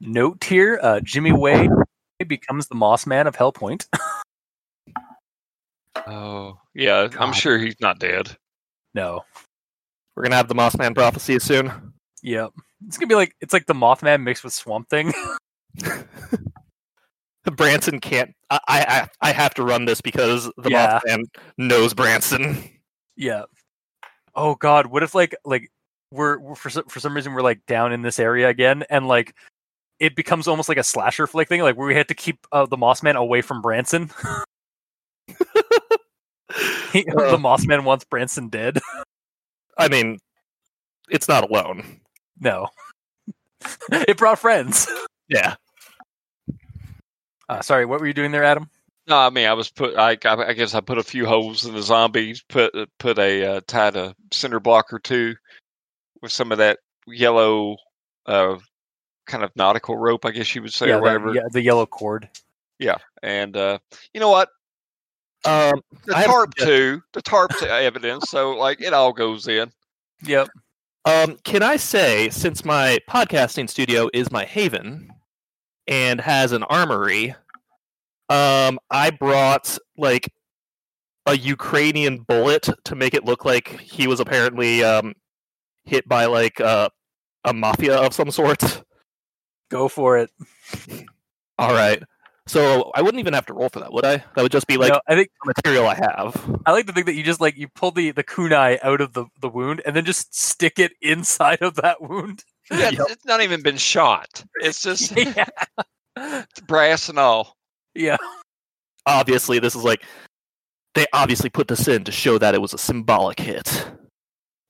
[0.00, 1.68] Note here: uh, Jimmy Way
[2.26, 3.86] becomes the Moss Man of Hellpoint.
[6.06, 7.08] Oh, yeah.
[7.18, 8.36] I'm sure he's not dead.
[8.94, 9.22] no.
[10.16, 11.72] We're gonna have the Mossman prophecy soon.
[12.22, 12.50] Yep.
[12.86, 15.12] It's gonna be like it's like the Mothman mixed with Swamp Thing.
[17.56, 18.34] Branson can't.
[18.50, 21.00] I, I I have to run this because the Yeah.
[21.06, 21.24] Mothman
[21.58, 22.62] knows Branson.
[23.16, 23.44] yeah.
[24.34, 25.70] Oh God, what if like like
[26.14, 29.08] we're, we're for some, for some reason we're like down in this area again, and
[29.08, 29.34] like
[29.98, 32.66] it becomes almost like a slasher flick thing, like where we had to keep uh,
[32.66, 34.10] the Moss Man away from Branson.
[36.92, 37.30] He, Uh.
[37.32, 38.78] the Moss Man wants Branson dead.
[39.78, 40.18] I mean,
[41.10, 42.00] it's not alone.
[42.40, 42.68] No.
[43.90, 44.86] it brought friends.
[45.28, 45.56] Yeah.
[47.48, 48.70] Uh, sorry, what were you doing there, Adam?
[49.06, 49.96] No, I mean, I was put.
[49.96, 52.42] I, I I guess I put a few holes in the zombies.
[52.48, 55.34] Put put a uh, tied a cinder block or two
[56.24, 57.76] with some of that yellow,
[58.26, 58.56] uh,
[59.26, 60.24] kind of nautical rope.
[60.24, 61.32] I guess you would say, yeah, or whatever.
[61.34, 62.28] yeah, the yellow cord.
[62.80, 63.78] Yeah, and uh,
[64.12, 64.48] you know what?
[65.44, 66.76] Um, The I have tarp suggestion.
[66.76, 67.02] too.
[67.12, 68.30] The tarp's evidence.
[68.30, 69.70] So like, it all goes in.
[70.24, 70.48] Yep.
[71.04, 75.12] Um, can I say, since my podcasting studio is my haven
[75.86, 77.34] and has an armory,
[78.30, 80.32] um, I brought like
[81.26, 85.12] a Ukrainian bullet to make it look like he was apparently um,
[85.84, 86.88] hit by like uh,
[87.44, 88.82] a mafia of some sort.
[89.70, 90.30] Go for it.
[91.58, 92.02] All right.
[92.46, 94.18] So I wouldn't even have to roll for that, would I?
[94.36, 96.60] That would just be like no, I think the material I have.
[96.66, 99.14] I like to think that you just like you pull the the kunai out of
[99.14, 102.44] the the wound and then just stick it inside of that wound.
[102.70, 103.06] Yeah, Yep.
[103.10, 104.42] it's not even been shot.
[104.62, 105.44] It's just yeah.
[106.66, 107.56] brass and all.
[107.94, 108.16] Yeah.
[109.04, 110.02] Obviously, this is like
[110.94, 113.86] they obviously put this in to show that it was a symbolic hit.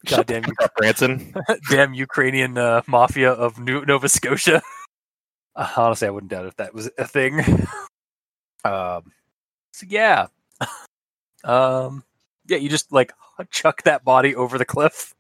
[0.07, 1.35] Shut the Goddamn fuck up, Branson.
[1.71, 4.63] Damn Ukrainian uh, mafia of New- Nova Scotia.
[5.57, 7.39] Uh, honestly, I wouldn't doubt if that was a thing.
[8.65, 9.13] um,
[9.73, 10.27] so yeah,
[11.45, 12.03] um,
[12.49, 13.13] yeah, you just like
[13.53, 15.15] chuck that body over the cliff.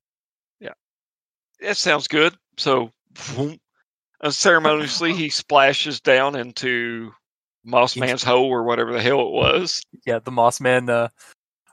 [0.59, 0.73] Yeah,
[1.61, 2.35] that sounds good.
[2.57, 2.91] So,
[4.25, 7.13] unceremoniously, he splashes down into
[7.65, 9.83] Moss Man's hole or whatever the hell it was.
[10.05, 11.11] Yeah, the Moss Man, uh,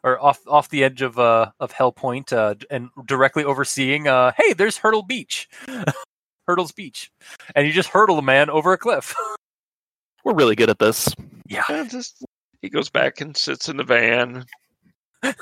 [0.04, 4.08] or off off the edge of uh of Hell Point, uh, and directly overseeing.
[4.08, 5.48] Uh, hey, there's Hirtle Beach,
[6.50, 7.12] Hirtle's Beach,
[7.56, 9.16] and you just hurdle the man over a cliff.
[10.24, 11.10] We're really good at this.
[11.48, 12.24] yeah, And just
[12.62, 14.46] he goes back and sits in the van,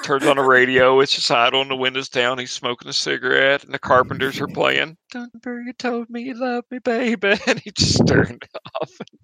[0.03, 0.99] turns on a radio.
[1.01, 2.39] It's just idle, and the window's down.
[2.39, 4.97] He's smoking a cigarette, and the Carpenters are playing.
[5.11, 7.37] Don't worry, you told me you love me, baby.
[7.47, 8.43] And he just turned
[8.81, 9.19] off in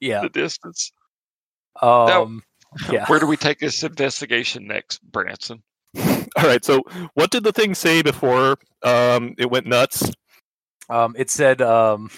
[0.00, 0.20] yeah.
[0.20, 0.92] the distance.
[1.80, 2.42] Um,
[2.90, 3.06] yeah.
[3.06, 5.62] Where do we take this investigation next, Branson?
[5.98, 6.64] All right.
[6.64, 6.82] So,
[7.14, 10.10] what did the thing say before um, it went nuts?
[10.88, 12.10] Um, it said, um,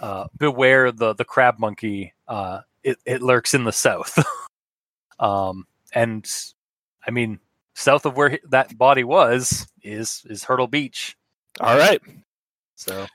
[0.00, 2.14] uh, "Beware the the crab monkey.
[2.26, 4.18] Uh, it it lurks in the south."
[5.20, 6.28] um, and
[7.06, 7.38] I mean,
[7.74, 11.16] south of where that body was is is Hirtle Beach.
[11.60, 12.00] All right.
[12.76, 13.06] So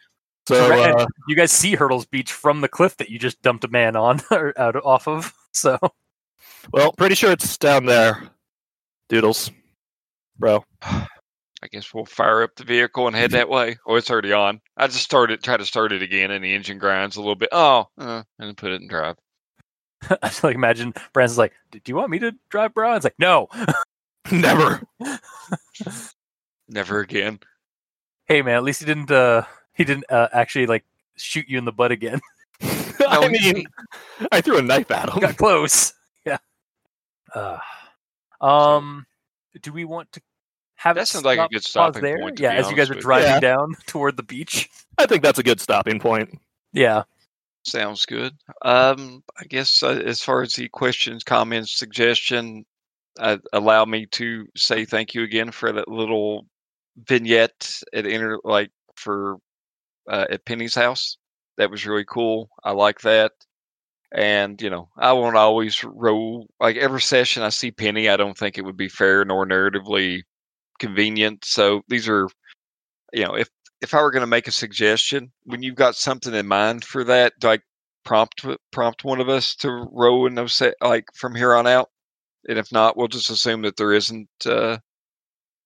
[0.48, 3.69] So, uh, you guys see Hirtle's Beach from the cliff that you just dumped a
[3.69, 5.34] man on or out off of.
[5.52, 5.77] So
[6.72, 8.24] well, pretty sure it's down there.
[9.10, 9.52] Doodles,
[10.38, 10.64] bro.
[10.82, 13.78] I guess we'll fire up the vehicle and head that way.
[13.88, 14.60] Oh, it's already on.
[14.76, 17.49] I just started, try to start it again, and the engine grinds a little bit.
[17.52, 19.15] Oh, uh, and put it in drive.
[20.10, 23.15] I just like imagine Branson's like, "Do you want me to drive, bro?" It's like,
[23.20, 23.48] "No."
[24.32, 24.82] Never.
[26.70, 27.40] Never again.
[28.26, 29.11] hey man, at least he didn't.
[29.11, 29.44] uh
[29.74, 30.84] He didn't uh, actually like
[31.18, 32.20] shoot you in the butt again.
[32.61, 33.65] I he- mean,
[34.32, 35.20] I threw a knife at him.
[35.20, 35.94] got close.
[37.36, 37.60] Yeah.
[38.42, 39.06] Uh, um,
[39.62, 40.22] do we want to
[40.76, 42.20] have That sounds like a good pause stopping there?
[42.20, 43.40] point, to Yeah, be as you guys are driving Yeah.
[43.40, 44.70] down toward the beach.
[44.98, 46.38] I think that's a good stopping point.
[46.74, 47.04] Yeah.
[47.66, 48.34] Sounds good.
[48.64, 52.66] Um, I guess uh, as far as the questions, comments, suggestion,
[53.20, 56.46] uh, allow me to say thank you again for that little
[57.08, 59.38] vignette at inter like for
[60.10, 61.18] uh, at Penny's house.
[61.58, 62.50] That was really cool.
[62.64, 63.32] I like that.
[64.14, 68.10] And you know, I won't always roll like every session I see Penny.
[68.10, 70.22] I don't think it would be fair nor narratively
[70.80, 71.45] convenient.
[71.45, 72.30] So these are,
[73.11, 73.49] you know, if
[73.81, 77.03] if I were going to make a suggestion, when you've got something in mind for
[77.06, 77.60] that, do I
[78.06, 81.90] prompt prompt one of us to row in those set like from here on out?
[82.48, 84.77] And if not, we'll just assume that there isn't uh,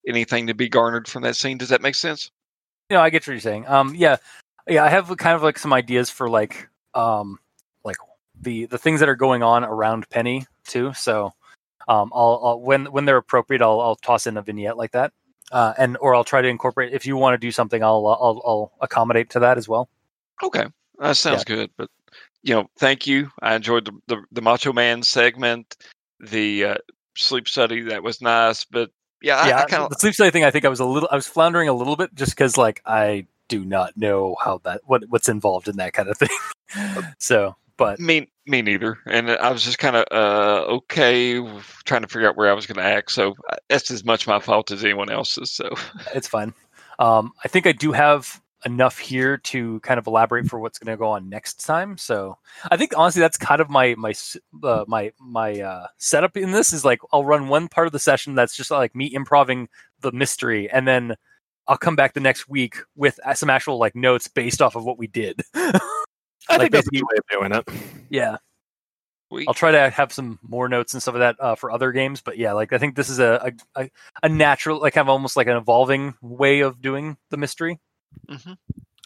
[0.06, 1.58] anything to be garnered from that scene.
[1.58, 2.30] Does that make sense?
[2.90, 3.66] know, I get what you're saying.
[3.66, 4.16] Um, yeah,
[4.66, 7.47] yeah, I have kind of like some ideas for like, um, like
[8.40, 10.92] the the things that are going on around Penny too.
[10.94, 11.34] So,
[11.88, 15.12] um, I'll, I'll when when they're appropriate, I'll I'll toss in a vignette like that,
[15.52, 16.92] uh, and or I'll try to incorporate.
[16.92, 19.88] If you want to do something, I'll I'll I'll accommodate to that as well.
[20.42, 20.66] Okay,
[20.98, 21.70] that sounds good.
[21.76, 21.90] But
[22.42, 23.30] you know, thank you.
[23.40, 25.76] I enjoyed the the, the Macho Man segment,
[26.20, 26.74] the uh,
[27.16, 27.82] sleep study.
[27.82, 28.64] That was nice.
[28.64, 28.90] But
[29.22, 30.44] yeah, yeah, I, I kind of the sleep study thing.
[30.44, 32.80] I think I was a little, I was floundering a little bit just because like
[32.86, 36.28] I do not know how that what what's involved in that kind of thing.
[37.18, 38.98] so, but me me neither.
[39.06, 41.40] And I was just kind of uh, okay,
[41.84, 43.12] trying to figure out where I was going to act.
[43.12, 45.50] So uh, that's as much my fault as anyone else's.
[45.50, 45.74] So
[46.14, 46.52] it's fine.
[46.98, 50.92] Um, I think I do have enough here to kind of elaborate for what's going
[50.92, 51.96] to go on next time.
[51.96, 52.36] So
[52.70, 54.14] I think honestly, that's kind of my my
[54.62, 57.98] uh, my my uh, setup in this is like I'll run one part of the
[57.98, 59.68] session that's just like me improving
[60.00, 61.14] the mystery, and then
[61.68, 64.98] I'll come back the next week with some actual like notes based off of what
[64.98, 65.42] we did.
[66.48, 67.68] I like think that's a good way of doing it.
[68.10, 68.36] Yeah.
[69.46, 72.22] I'll try to have some more notes and stuff of that uh, for other games,
[72.22, 73.90] but yeah, like I think this is a, a
[74.22, 77.78] a natural, like kind of almost like an evolving way of doing the mystery.
[78.26, 78.54] Mm-hmm.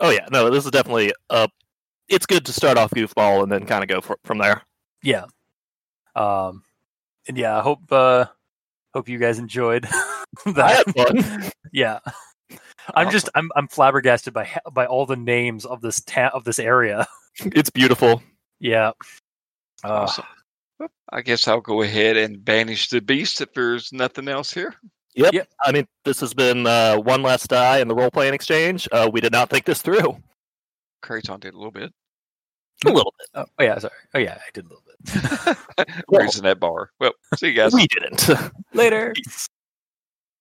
[0.00, 1.48] Oh yeah, no, this is definitely uh
[2.08, 4.62] It's good to start off goofball and then kind of go for, from there.
[5.02, 5.24] Yeah.
[6.14, 6.62] Um,
[7.26, 8.26] and yeah, I hope uh,
[8.94, 9.84] hope you guys enjoyed
[10.46, 10.84] that.
[10.86, 11.50] Had fun.
[11.72, 11.98] yeah.
[12.94, 16.58] I'm just I'm I'm flabbergasted by by all the names of this ta- of this
[16.58, 17.06] area.
[17.40, 18.22] It's beautiful.
[18.60, 18.92] Yeah.
[19.84, 20.24] Uh, awesome.
[21.12, 24.74] I guess I'll go ahead and banish the beast if there's nothing else here.
[25.14, 25.34] Yep.
[25.34, 25.48] yep.
[25.64, 28.88] I mean, this has been uh, one last die in the role playing exchange.
[28.90, 30.16] Uh, we did not think this through.
[31.02, 31.92] Crazon did a little bit.
[32.84, 33.28] A little bit.
[33.34, 33.92] Oh, oh yeah, sorry.
[34.14, 35.98] Oh yeah, I did a little bit.
[36.08, 36.90] Raising that bar.
[36.98, 37.74] Well, see you guys.
[37.74, 38.28] We didn't.
[38.72, 39.12] Later.
[39.16, 39.48] Peace.